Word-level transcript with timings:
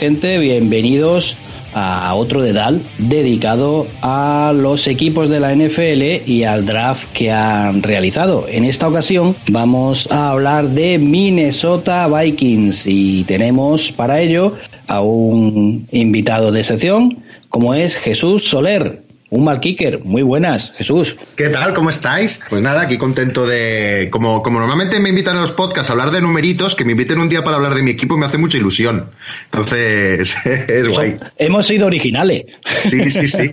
gente, 0.00 0.38
bienvenidos 0.38 1.36
a 1.74 2.14
otro 2.14 2.40
dedal 2.40 2.82
dedicado 2.96 3.86
a 4.00 4.54
los 4.56 4.86
equipos 4.86 5.28
de 5.28 5.40
la 5.40 5.54
NFL 5.54 6.26
y 6.26 6.44
al 6.44 6.64
draft 6.64 7.12
que 7.12 7.30
han 7.30 7.82
realizado. 7.82 8.46
En 8.48 8.64
esta 8.64 8.88
ocasión 8.88 9.36
vamos 9.50 10.10
a 10.10 10.30
hablar 10.30 10.70
de 10.70 10.96
Minnesota 10.96 12.08
Vikings 12.08 12.86
y 12.86 13.24
tenemos 13.24 13.92
para 13.92 14.22
ello 14.22 14.54
a 14.88 15.02
un 15.02 15.86
invitado 15.92 16.50
de 16.50 16.64
sección 16.64 17.18
como 17.50 17.74
es 17.74 17.94
Jesús 17.94 18.48
Soler. 18.48 19.09
Un 19.30 19.44
mal 19.44 19.60
kicker. 19.60 20.00
Muy 20.04 20.22
buenas, 20.22 20.72
Jesús. 20.76 21.16
¿Qué 21.36 21.48
tal? 21.50 21.72
¿Cómo 21.72 21.88
estáis? 21.88 22.40
Pues 22.50 22.60
nada, 22.60 22.82
aquí 22.82 22.98
contento 22.98 23.46
de. 23.46 24.08
Como, 24.10 24.42
como 24.42 24.58
normalmente 24.58 24.98
me 24.98 25.08
invitan 25.08 25.36
a 25.36 25.40
los 25.40 25.52
podcasts 25.52 25.88
a 25.88 25.92
hablar 25.92 26.10
de 26.10 26.20
numeritos, 26.20 26.74
que 26.74 26.84
me 26.84 26.92
inviten 26.92 27.20
un 27.20 27.28
día 27.28 27.44
para 27.44 27.56
hablar 27.56 27.76
de 27.76 27.82
mi 27.82 27.92
equipo 27.92 28.16
me 28.16 28.26
hace 28.26 28.38
mucha 28.38 28.58
ilusión. 28.58 29.08
Entonces, 29.44 30.36
es 30.44 30.88
guay. 30.88 31.16
Hemos 31.38 31.64
sido 31.68 31.86
originales. 31.86 32.44
Sí, 32.82 33.08
sí, 33.08 33.28
sí. 33.28 33.52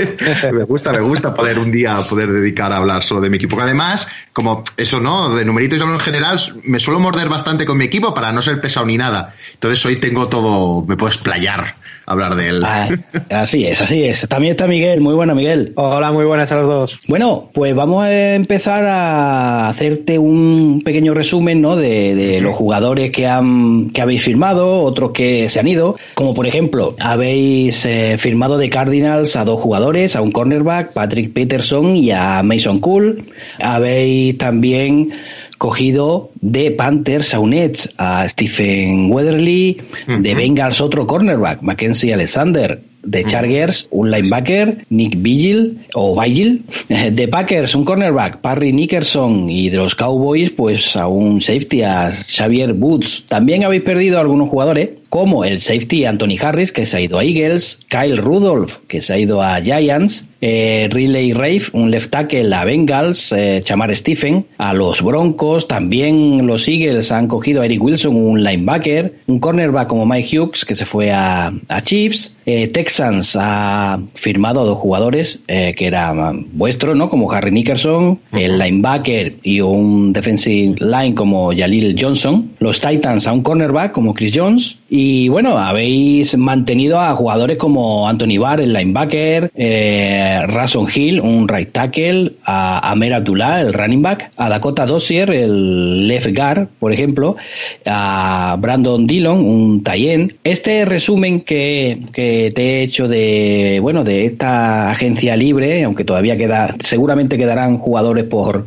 me 0.52 0.64
gusta, 0.64 0.92
me 0.92 1.00
gusta 1.00 1.34
poder 1.34 1.58
un 1.58 1.70
día 1.70 2.06
poder 2.08 2.32
dedicar 2.32 2.72
a 2.72 2.78
hablar 2.78 3.02
solo 3.02 3.20
de 3.20 3.28
mi 3.28 3.36
equipo. 3.36 3.60
Además, 3.60 4.08
como 4.32 4.64
eso, 4.78 4.98
¿no? 4.98 5.34
De 5.34 5.44
numeritos 5.44 5.82
en 5.82 6.00
general, 6.00 6.40
me 6.64 6.80
suelo 6.80 7.00
morder 7.00 7.28
bastante 7.28 7.66
con 7.66 7.76
mi 7.76 7.84
equipo 7.84 8.14
para 8.14 8.32
no 8.32 8.40
ser 8.40 8.62
pesado 8.62 8.86
ni 8.86 8.96
nada. 8.96 9.34
Entonces 9.52 9.84
hoy 9.84 9.96
tengo 9.96 10.28
todo, 10.28 10.86
me 10.86 10.96
puedo 10.96 11.12
explayar 11.12 11.74
hablar 12.08 12.36
de 12.36 12.48
él. 12.48 12.62
Ah, 12.64 12.88
así 13.30 13.66
es, 13.66 13.80
así 13.80 14.04
es. 14.04 14.26
También 14.28 14.52
está 14.52 14.66
Miguel, 14.66 15.00
muy 15.00 15.14
buena 15.18 15.34
Miguel. 15.34 15.72
Hola, 15.74 16.12
muy 16.12 16.24
buenas 16.24 16.52
a 16.52 16.56
los 16.58 16.68
dos. 16.68 17.00
Bueno, 17.08 17.50
pues 17.52 17.74
vamos 17.74 18.04
a 18.04 18.36
empezar 18.36 18.84
a 18.84 19.68
hacerte 19.68 20.16
un 20.16 20.80
pequeño 20.84 21.12
resumen, 21.12 21.60
¿no? 21.60 21.74
De, 21.74 22.38
los 22.40 22.54
jugadores 22.54 23.10
que 23.10 23.26
han 23.26 23.90
que 23.90 24.00
habéis 24.00 24.22
firmado, 24.22 24.82
otros 24.82 25.10
que 25.10 25.48
se 25.48 25.58
han 25.58 25.66
ido, 25.66 25.96
como 26.14 26.34
por 26.34 26.46
ejemplo, 26.46 26.94
habéis 27.00 27.84
eh, 27.84 28.16
firmado 28.16 28.58
de 28.58 28.70
Cardinals 28.70 29.34
a 29.34 29.44
dos 29.44 29.60
jugadores, 29.60 30.14
a 30.14 30.22
un 30.22 30.30
cornerback, 30.30 30.92
Patrick 30.92 31.32
Peterson 31.32 31.96
y 31.96 32.12
a 32.12 32.40
Mason 32.44 32.78
Cool. 32.78 33.24
Habéis 33.58 34.38
también 34.38 35.10
cogido 35.58 36.30
de 36.40 36.70
Panthers 36.70 37.34
a 37.34 37.40
un 37.40 37.52
Edge, 37.52 37.88
a 37.98 38.28
Stephen 38.28 39.10
Weatherly, 39.10 39.80
de 40.06 40.34
Bengals 40.34 40.80
otro 40.80 41.06
cornerback, 41.06 41.62
Mackenzie 41.62 42.14
Alexander, 42.14 42.80
de 43.02 43.24
Chargers, 43.24 43.88
un 43.90 44.10
linebacker, 44.10 44.84
Nick 44.90 45.20
Vigil 45.22 45.78
o 45.94 46.20
Vigil, 46.20 46.64
de 46.88 47.28
Packers, 47.28 47.74
un 47.74 47.84
cornerback, 47.84 48.40
Parry 48.40 48.72
Nickerson 48.72 49.48
y 49.48 49.70
de 49.70 49.78
los 49.78 49.94
Cowboys, 49.94 50.50
pues 50.50 50.96
a 50.96 51.06
un 51.06 51.40
safety, 51.40 51.82
a 51.82 52.10
Xavier 52.10 52.72
Woods. 52.72 53.24
También 53.28 53.64
habéis 53.64 53.82
perdido 53.82 54.18
algunos 54.18 54.50
jugadores, 54.50 54.90
como 55.08 55.44
el 55.44 55.60
safety 55.60 56.04
Anthony 56.04 56.36
Harris, 56.40 56.70
que 56.70 56.84
se 56.84 56.98
ha 56.98 57.00
ido 57.00 57.18
a 57.18 57.24
Eagles, 57.24 57.80
Kyle 57.88 58.18
Rudolph, 58.18 58.78
que 58.88 59.00
se 59.00 59.14
ha 59.14 59.18
ido 59.18 59.42
a 59.42 59.60
Giants, 59.60 60.26
eh, 60.40 60.88
Riley 60.90 61.32
Rafe, 61.32 61.70
un 61.72 61.90
left 61.90 62.10
tackle 62.10 62.54
a 62.54 62.64
Bengals, 62.64 63.32
eh, 63.32 63.62
Chamar 63.64 63.94
Stephen, 63.96 64.46
a 64.58 64.74
los 64.74 65.02
Broncos, 65.02 65.66
también 65.66 66.27
los 66.46 66.68
Eagles 66.68 67.10
han 67.12 67.28
cogido 67.28 67.62
a 67.62 67.64
Eric 67.64 67.82
Wilson, 67.82 68.16
un 68.16 68.42
linebacker, 68.42 69.14
un 69.26 69.38
cornerback 69.38 69.88
como 69.88 70.06
Mike 70.06 70.38
Hughes, 70.38 70.64
que 70.64 70.74
se 70.74 70.84
fue 70.84 71.10
a, 71.10 71.52
a 71.68 71.80
Chiefs, 71.82 72.32
eh, 72.50 72.66
Texans 72.68 73.36
ha 73.38 74.00
firmado 74.14 74.62
a 74.62 74.64
dos 74.64 74.78
jugadores 74.78 75.38
eh, 75.48 75.74
que 75.76 75.86
eran 75.86 76.46
vuestros, 76.52 76.96
¿no? 76.96 77.10
Como 77.10 77.30
Harry 77.30 77.50
Nickerson, 77.50 78.20
el 78.32 78.58
linebacker 78.58 79.36
y 79.42 79.60
un 79.60 80.14
defensive 80.14 80.76
line 80.80 81.14
como 81.14 81.52
Jalil 81.54 81.94
Johnson, 82.00 82.52
los 82.58 82.80
Titans 82.80 83.26
a 83.26 83.34
un 83.34 83.42
cornerback 83.42 83.92
como 83.92 84.14
Chris 84.14 84.32
Jones, 84.34 84.78
y 84.88 85.28
bueno, 85.28 85.58
habéis 85.58 86.38
mantenido 86.38 86.98
a 86.98 87.14
jugadores 87.14 87.58
como 87.58 88.08
Anthony 88.08 88.38
Barr, 88.38 88.60
el 88.60 88.72
linebacker, 88.72 89.50
eh, 89.54 90.40
Rason 90.46 90.86
Hill, 90.92 91.20
un 91.20 91.46
right 91.46 91.70
tackle, 91.70 92.32
a 92.44 92.90
Amer 92.90 93.12
Abdullah, 93.12 93.60
el 93.60 93.74
running 93.74 94.00
back, 94.00 94.30
a 94.38 94.48
Dakota 94.48 94.86
Dossier, 94.86 95.28
el 95.28 96.08
left 96.08 96.34
guard, 96.34 96.68
por 96.78 96.94
ejemplo, 96.94 97.36
a 97.84 98.56
Brandon 98.58 99.06
Dillon, 99.06 99.44
un 99.44 99.84
tie 99.84 100.34
Este 100.42 100.86
resumen 100.86 101.42
que, 101.42 101.98
que 102.12 102.37
te 102.54 102.62
he 102.62 102.82
hecho 102.82 103.08
de, 103.08 103.78
bueno, 103.80 104.04
de 104.04 104.24
esta 104.24 104.90
agencia 104.90 105.36
libre, 105.36 105.84
aunque 105.84 106.04
todavía 106.04 106.36
queda, 106.36 106.74
seguramente 106.82 107.36
quedarán 107.36 107.78
jugadores 107.78 108.24
por, 108.24 108.66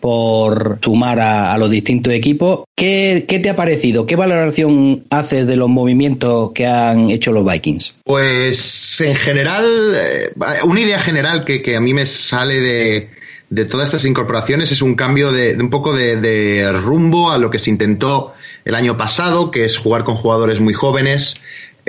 por 0.00 0.78
sumar 0.82 1.18
a, 1.20 1.58
los 1.58 1.70
distintos 1.70 2.12
equipos. 2.12 2.64
¿Qué, 2.76 3.24
te 3.26 3.50
ha 3.50 3.56
parecido? 3.56 4.06
¿Qué 4.06 4.16
valoración 4.16 5.04
haces 5.10 5.46
de 5.46 5.56
los 5.56 5.68
movimientos 5.68 6.52
que 6.52 6.66
han 6.66 7.10
hecho 7.10 7.32
los 7.32 7.44
Vikings? 7.44 7.94
Pues 8.04 9.00
en 9.00 9.16
general, 9.16 9.64
eh, 9.94 10.30
una 10.64 10.80
idea 10.80 11.00
general 11.00 11.44
que, 11.44 11.76
a 11.76 11.80
mí 11.80 11.94
me 11.94 12.06
sale 12.06 12.60
de, 12.60 13.10
de, 13.50 13.64
todas 13.64 13.88
estas 13.88 14.04
incorporaciones 14.04 14.70
es 14.70 14.82
un 14.82 14.94
cambio 14.94 15.32
de, 15.32 15.56
un 15.56 15.70
poco 15.70 15.94
de, 15.94 16.70
rumbo 16.80 17.30
a 17.30 17.38
lo 17.38 17.50
que 17.50 17.58
se 17.58 17.70
intentó 17.70 18.32
el 18.64 18.74
año 18.74 18.96
pasado, 18.96 19.50
que 19.50 19.64
es 19.64 19.76
jugar 19.78 20.04
con 20.04 20.16
jugadores 20.16 20.60
muy 20.60 20.74
jóvenes. 20.74 21.40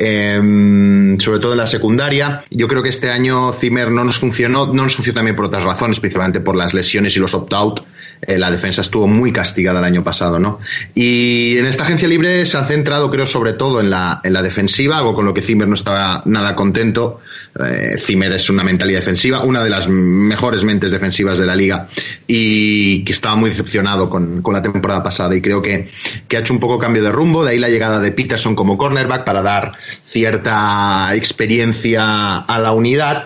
Em, 0.02 1.20
sobre 1.20 1.40
todo 1.40 1.52
en 1.52 1.58
la 1.58 1.68
secundaria. 1.68 2.46
Yo 2.50 2.70
creo 2.70 2.82
que 2.82 2.88
este 2.88 3.10
año 3.10 3.52
Zimmer 3.52 3.92
no 3.92 4.06
nos 4.06 4.18
funcionó, 4.18 4.68
no 4.68 4.84
nos 4.84 4.96
funcionó 4.96 5.18
también 5.18 5.36
por 5.36 5.46
otras 5.46 5.66
razones, 5.66 6.00
principalmente 6.00 6.40
por 6.40 6.56
las 6.56 6.74
lesiones 6.74 7.18
y 7.18 7.20
los 7.20 7.34
opt-out 7.34 7.82
eh, 8.22 8.38
la 8.38 8.52
defensa 8.52 8.82
estuvo 8.82 9.08
muy 9.08 9.32
castigada 9.32 9.80
el 9.80 9.86
año 9.86 10.04
pasado, 10.04 10.40
¿no? 10.40 10.60
Y 10.94 11.58
en 11.58 11.66
esta 11.66 11.84
agencia 11.84 12.08
libre 12.08 12.46
se 12.46 12.58
han 12.58 12.66
centrado, 12.66 13.10
creo, 13.10 13.26
sobre 13.26 13.54
todo 13.54 13.80
en 13.80 13.90
la, 13.90 14.20
en 14.24 14.34
la 14.34 14.42
defensiva, 14.42 14.98
algo 14.98 15.14
con 15.14 15.26
lo 15.26 15.34
que 15.34 15.42
Zimmer 15.42 15.68
no 15.68 15.76
estaba 15.76 16.22
nada 16.26 16.56
contento. 16.56 17.22
Eh, 17.60 17.96
Zimmer 17.98 18.34
es 18.34 18.50
una 18.50 18.64
mentalidad 18.64 19.00
defensiva, 19.00 19.44
una 19.44 19.64
de 19.64 19.70
las 19.70 19.88
mejores 19.88 20.64
mentes 20.64 20.92
defensivas 20.92 21.40
de 21.40 21.46
la 21.46 21.56
liga 21.56 21.88
y 22.28 23.04
que 23.06 23.12
estaba 23.14 23.36
muy 23.36 23.50
decepcionado 23.50 24.10
con, 24.10 24.42
con 24.42 24.54
la 24.54 24.62
temporada 24.62 25.02
pasada 25.02 25.36
y 25.36 25.42
creo 25.42 25.62
que, 25.62 25.90
que 26.28 26.38
ha 26.38 26.42
hecho 26.42 26.54
un 26.54 26.60
poco 26.60 26.78
cambio 26.78 27.02
de 27.02 27.12
rumbo, 27.12 27.44
de 27.44 27.52
ahí 27.52 27.60
la 27.60 27.70
llegada 27.70 28.00
de 28.00 28.12
Peterson 28.12 28.56
como 28.56 28.78
cornerback 28.78 29.24
para 29.24 29.42
dar 29.42 29.74
cierta 30.04 31.10
experiencia 31.16 32.38
a 32.38 32.60
la 32.60 32.72
unidad, 32.74 33.26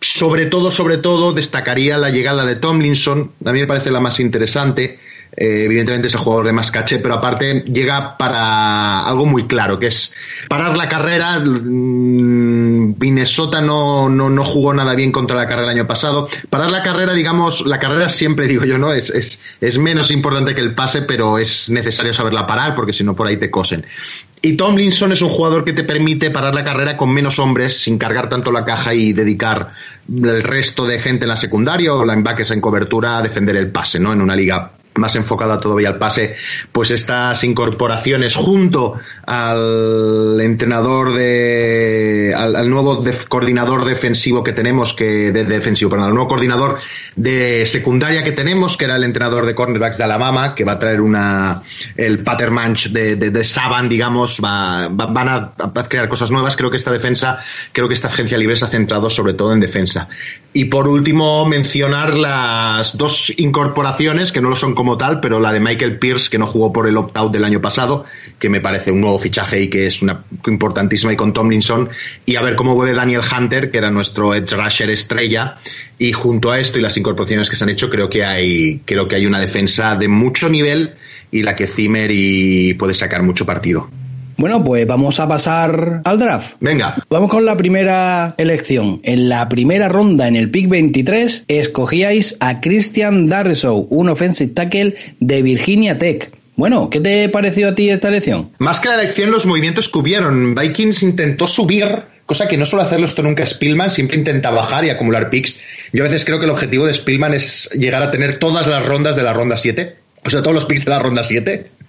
sobre 0.00 0.46
todo, 0.46 0.70
sobre 0.70 0.98
todo, 0.98 1.32
destacaría 1.32 1.98
la 1.98 2.10
llegada 2.10 2.44
de 2.46 2.56
Tomlinson. 2.56 3.32
A 3.44 3.52
mí 3.52 3.60
me 3.60 3.66
parece 3.66 3.90
la 3.90 4.00
más 4.00 4.20
interesante. 4.20 4.98
Eh, 5.42 5.64
evidentemente 5.64 6.08
es 6.08 6.12
el 6.12 6.20
jugador 6.20 6.44
de 6.44 6.52
más 6.52 6.70
caché, 6.70 6.98
pero 6.98 7.14
aparte 7.14 7.64
llega 7.66 8.18
para 8.18 9.00
algo 9.06 9.24
muy 9.24 9.46
claro, 9.46 9.78
que 9.78 9.86
es 9.86 10.12
parar 10.50 10.76
la 10.76 10.86
carrera. 10.86 11.40
Mm, 11.40 12.96
Minnesota 12.98 13.62
no, 13.62 14.10
no, 14.10 14.28
no, 14.28 14.44
jugó 14.44 14.74
nada 14.74 14.94
bien 14.94 15.10
contra 15.10 15.38
la 15.38 15.46
carrera 15.46 15.72
el 15.72 15.78
año 15.78 15.86
pasado. 15.86 16.28
Parar 16.50 16.70
la 16.70 16.82
carrera, 16.82 17.14
digamos, 17.14 17.64
la 17.64 17.78
carrera 17.78 18.10
siempre 18.10 18.46
digo 18.48 18.66
yo, 18.66 18.76
¿no? 18.76 18.92
Es, 18.92 19.08
es, 19.08 19.40
es 19.62 19.78
menos 19.78 20.10
importante 20.10 20.54
que 20.54 20.60
el 20.60 20.74
pase, 20.74 21.00
pero 21.00 21.38
es 21.38 21.70
necesario 21.70 22.12
saberla 22.12 22.46
parar, 22.46 22.74
porque 22.74 22.92
si 22.92 23.02
no 23.02 23.16
por 23.16 23.26
ahí 23.26 23.38
te 23.38 23.50
cosen. 23.50 23.86
Y 24.42 24.58
Tomlinson 24.58 25.12
es 25.12 25.22
un 25.22 25.30
jugador 25.30 25.64
que 25.64 25.72
te 25.72 25.84
permite 25.84 26.30
parar 26.30 26.54
la 26.54 26.64
carrera 26.64 26.98
con 26.98 27.14
menos 27.14 27.38
hombres, 27.38 27.80
sin 27.80 27.96
cargar 27.96 28.28
tanto 28.28 28.52
la 28.52 28.66
caja 28.66 28.92
y 28.92 29.14
dedicar 29.14 29.70
el 30.06 30.42
resto 30.42 30.84
de 30.84 31.00
gente 31.00 31.24
en 31.24 31.30
la 31.30 31.36
secundaria 31.36 31.94
o 31.94 32.04
linebackers 32.04 32.50
en 32.50 32.60
cobertura 32.60 33.16
a 33.16 33.22
defender 33.22 33.56
el 33.56 33.70
pase, 33.70 33.98
¿no? 33.98 34.12
En 34.12 34.20
una 34.20 34.36
liga 34.36 34.72
más 35.00 35.16
enfocada 35.16 35.58
todavía 35.58 35.88
al 35.88 35.98
pase, 35.98 36.36
pues 36.70 36.90
estas 36.90 37.42
incorporaciones 37.42 38.36
junto 38.36 38.94
al 39.26 40.38
entrenador 40.40 41.14
de 41.14 42.34
al, 42.36 42.70
nuevo 42.70 43.02
coordinador 43.28 43.84
defensivo 43.84 44.44
que 44.44 44.52
tenemos 44.52 44.92
que 44.92 45.32
de, 45.32 45.44
defensivo, 45.44 45.90
perdón, 45.90 46.08
al 46.08 46.14
nuevo 46.14 46.28
coordinador 46.28 46.78
de 47.16 47.66
secundaria 47.66 48.22
que 48.22 48.32
tenemos, 48.32 48.76
que 48.76 48.84
era 48.84 48.96
el 48.96 49.04
entrenador 49.04 49.46
de 49.46 49.54
cornerbacks 49.54 49.98
de 49.98 50.04
Alabama, 50.04 50.54
que 50.54 50.64
va 50.64 50.72
a 50.72 50.78
traer 50.78 51.00
una 51.00 51.62
el 51.96 52.22
pattern 52.22 52.54
manch 52.54 52.88
de, 52.90 53.16
de, 53.16 53.44
Saban, 53.44 53.88
digamos, 53.88 54.40
va, 54.44 54.88
van 54.88 55.28
a, 55.28 55.52
a, 55.58 55.88
crear 55.88 56.08
cosas 56.08 56.30
nuevas. 56.30 56.56
Creo 56.56 56.70
que 56.70 56.76
esta 56.76 56.92
defensa, 56.92 57.38
creo 57.72 57.88
que 57.88 57.94
esta 57.94 58.08
agencia 58.08 58.38
libre 58.38 58.56
se 58.56 58.64
ha 58.64 58.68
centrado 58.68 59.10
sobre 59.10 59.34
todo 59.34 59.52
en 59.52 59.60
defensa. 59.60 60.08
Y 60.52 60.66
por 60.66 60.88
último, 60.88 61.46
mencionar 61.46 62.14
las 62.14 62.96
dos 62.96 63.32
incorporaciones 63.36 64.32
que 64.32 64.40
no 64.40 64.50
lo 64.50 64.56
son 64.56 64.74
como 64.74 64.89
tal, 64.96 65.20
pero 65.20 65.40
la 65.40 65.52
de 65.52 65.60
Michael 65.60 65.98
Pierce, 65.98 66.30
que 66.30 66.38
no 66.38 66.46
jugó 66.46 66.72
por 66.72 66.86
el 66.86 66.96
opt-out 66.96 67.32
del 67.32 67.44
año 67.44 67.60
pasado, 67.60 68.04
que 68.38 68.48
me 68.48 68.60
parece 68.60 68.90
un 68.90 69.00
nuevo 69.00 69.18
fichaje 69.18 69.62
y 69.62 69.68
que 69.68 69.86
es 69.86 70.02
una 70.02 70.24
importantísima, 70.46 71.12
y 71.12 71.16
con 71.16 71.32
Tomlinson, 71.32 71.88
y 72.26 72.36
a 72.36 72.42
ver 72.42 72.56
cómo 72.56 72.74
vuelve 72.74 72.94
Daniel 72.94 73.20
Hunter, 73.20 73.70
que 73.70 73.78
era 73.78 73.90
nuestro 73.90 74.34
edge 74.34 74.52
rusher 74.52 74.90
estrella, 74.90 75.58
y 75.98 76.12
junto 76.12 76.50
a 76.50 76.58
esto 76.58 76.78
y 76.78 76.82
las 76.82 76.96
incorporaciones 76.96 77.50
que 77.50 77.56
se 77.56 77.64
han 77.64 77.70
hecho, 77.70 77.90
creo 77.90 78.08
que 78.08 78.24
hay, 78.24 78.80
creo 78.84 79.06
que 79.06 79.16
hay 79.16 79.26
una 79.26 79.38
defensa 79.38 79.96
de 79.96 80.08
mucho 80.08 80.48
nivel 80.48 80.94
y 81.30 81.42
la 81.42 81.54
que 81.54 81.66
Zimmer 81.66 82.10
y 82.10 82.74
puede 82.74 82.94
sacar 82.94 83.22
mucho 83.22 83.46
partido. 83.46 83.88
Bueno, 84.40 84.64
pues 84.64 84.86
vamos 84.86 85.20
a 85.20 85.28
pasar 85.28 86.00
al 86.02 86.18
draft. 86.18 86.54
Venga. 86.60 86.96
Vamos 87.10 87.28
con 87.28 87.44
la 87.44 87.58
primera 87.58 88.34
elección. 88.38 89.02
En 89.02 89.28
la 89.28 89.46
primera 89.50 89.90
ronda, 89.90 90.28
en 90.28 90.34
el 90.34 90.50
pick 90.50 90.66
23, 90.66 91.44
escogíais 91.46 92.38
a 92.40 92.62
Christian 92.62 93.26
Darresow, 93.26 93.86
un 93.90 94.08
offensive 94.08 94.54
tackle 94.54 94.96
de 95.18 95.42
Virginia 95.42 95.98
Tech. 95.98 96.32
Bueno, 96.56 96.88
¿qué 96.88 97.00
te 97.00 97.28
pareció 97.28 97.68
a 97.68 97.74
ti 97.74 97.90
esta 97.90 98.08
elección? 98.08 98.50
Más 98.56 98.80
que 98.80 98.88
la 98.88 98.94
elección, 98.94 99.30
los 99.30 99.44
movimientos 99.44 99.90
que 99.90 99.98
hubieron. 99.98 100.54
Vikings 100.54 101.02
intentó 101.02 101.46
subir, 101.46 102.04
cosa 102.24 102.48
que 102.48 102.56
no 102.56 102.64
suele 102.64 102.86
hacerlo 102.86 103.04
esto 103.04 103.22
nunca 103.22 103.44
Spielman, 103.44 103.90
siempre 103.90 104.16
intenta 104.16 104.48
bajar 104.48 104.86
y 104.86 104.88
acumular 104.88 105.28
picks. 105.28 105.60
Yo 105.92 106.02
a 106.02 106.04
veces 106.04 106.24
creo 106.24 106.38
que 106.38 106.46
el 106.46 106.50
objetivo 106.50 106.86
de 106.86 106.94
Spielman 106.94 107.34
es 107.34 107.68
llegar 107.74 108.02
a 108.02 108.10
tener 108.10 108.38
todas 108.38 108.66
las 108.66 108.86
rondas 108.86 109.16
de 109.16 109.22
la 109.22 109.34
ronda 109.34 109.58
7, 109.58 109.96
o 110.24 110.30
sea, 110.30 110.40
todos 110.40 110.54
los 110.54 110.64
picks 110.64 110.86
de 110.86 110.92
la 110.92 110.98
ronda 110.98 111.24
7 111.24 111.79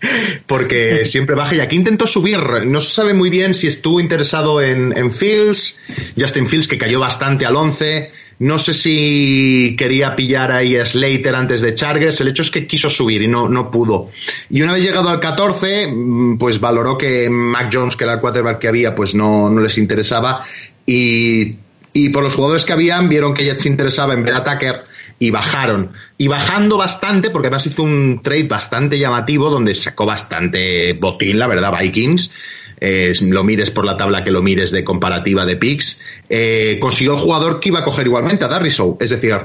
porque 0.48 1.06
siempre 1.06 1.36
baja 1.36 1.56
y 1.56 1.60
aquí 1.60 1.76
intentó 1.76 2.08
subir. 2.08 2.40
No 2.66 2.80
se 2.80 2.94
sabe 2.94 3.14
muy 3.14 3.30
bien 3.30 3.54
si 3.54 3.68
estuvo 3.68 4.00
interesado 4.00 4.62
en, 4.62 5.12
Fields, 5.12 5.80
Justin 6.20 6.48
Fields 6.48 6.68
que 6.68 6.78
cayó 6.78 7.00
bastante 7.00 7.46
al 7.46 7.56
11, 7.56 8.12
no 8.40 8.58
sé 8.58 8.74
si 8.74 9.76
quería 9.78 10.16
pillar 10.16 10.52
ahí 10.52 10.76
a 10.76 10.84
Slater 10.84 11.36
antes 11.36 11.62
de 11.62 11.76
Chargers. 11.76 12.22
El 12.22 12.30
hecho 12.30 12.42
es 12.42 12.50
que 12.50 12.66
quiso 12.66 12.90
subir 12.90 13.22
y 13.22 13.28
no, 13.28 13.48
no 13.48 13.70
pudo. 13.70 14.10
Y 14.50 14.64
una 14.64 14.74
vez 14.74 14.84
llegado 14.84 15.10
al 15.10 15.20
14, 15.20 15.88
mm, 15.88 16.38
pues 16.40 16.60
valoró 16.60 16.98
que 16.98 17.30
Mac 17.30 17.70
Jones, 17.72 17.96
que 17.96 18.04
era 18.04 18.14
el 18.14 18.20
quarterback 18.20 18.58
que 18.58 18.68
había, 18.68 18.96
pues 18.96 19.14
no, 19.14 19.50
no 19.50 19.62
les 19.62 19.78
interesaba. 19.78 20.44
Y, 20.88 21.56
y 21.94 22.10
por 22.10 22.24
los 22.24 22.34
jugadores 22.34 22.66
que 22.66 22.74
habían, 22.74 23.08
vieron 23.08 23.36
que 23.36 23.44
Jets 23.44 23.68
interesaba 23.68 24.14
en 24.14 24.24
ver 24.24 24.34
a 24.34 24.44
Tucker 24.44 24.84
y 25.22 25.30
bajaron. 25.30 25.92
Y 26.18 26.28
bajando 26.28 26.78
bastante, 26.78 27.30
porque 27.30 27.48
además 27.48 27.68
hizo 27.68 27.84
un 27.84 28.22
trade 28.24 28.48
bastante 28.48 28.98
llamativo 28.98 29.52
donde 29.52 29.76
sacó 29.76 30.08
bastante 30.08 30.94
botín, 30.94 31.38
la 31.38 31.46
verdad, 31.46 31.72
Vikings 31.80 32.34
lo 32.82 33.44
mires 33.44 33.70
por 33.70 33.86
la 33.86 33.96
tabla 33.96 34.24
que 34.24 34.32
lo 34.32 34.42
mires 34.42 34.72
de 34.72 34.84
comparativa 34.84 35.46
de 35.46 35.56
picks, 35.56 36.02
eh, 36.28 36.80
consiguió 36.82 37.14
el 37.14 37.20
jugador 37.20 37.60
que 37.60 37.70
iba 37.70 37.80
a 37.80 37.84
coger 37.84 38.08
igualmente 38.08 38.44
a 38.44 38.48
Darrisow. 38.48 38.98
Es 39.00 39.12
decir, 39.12 39.38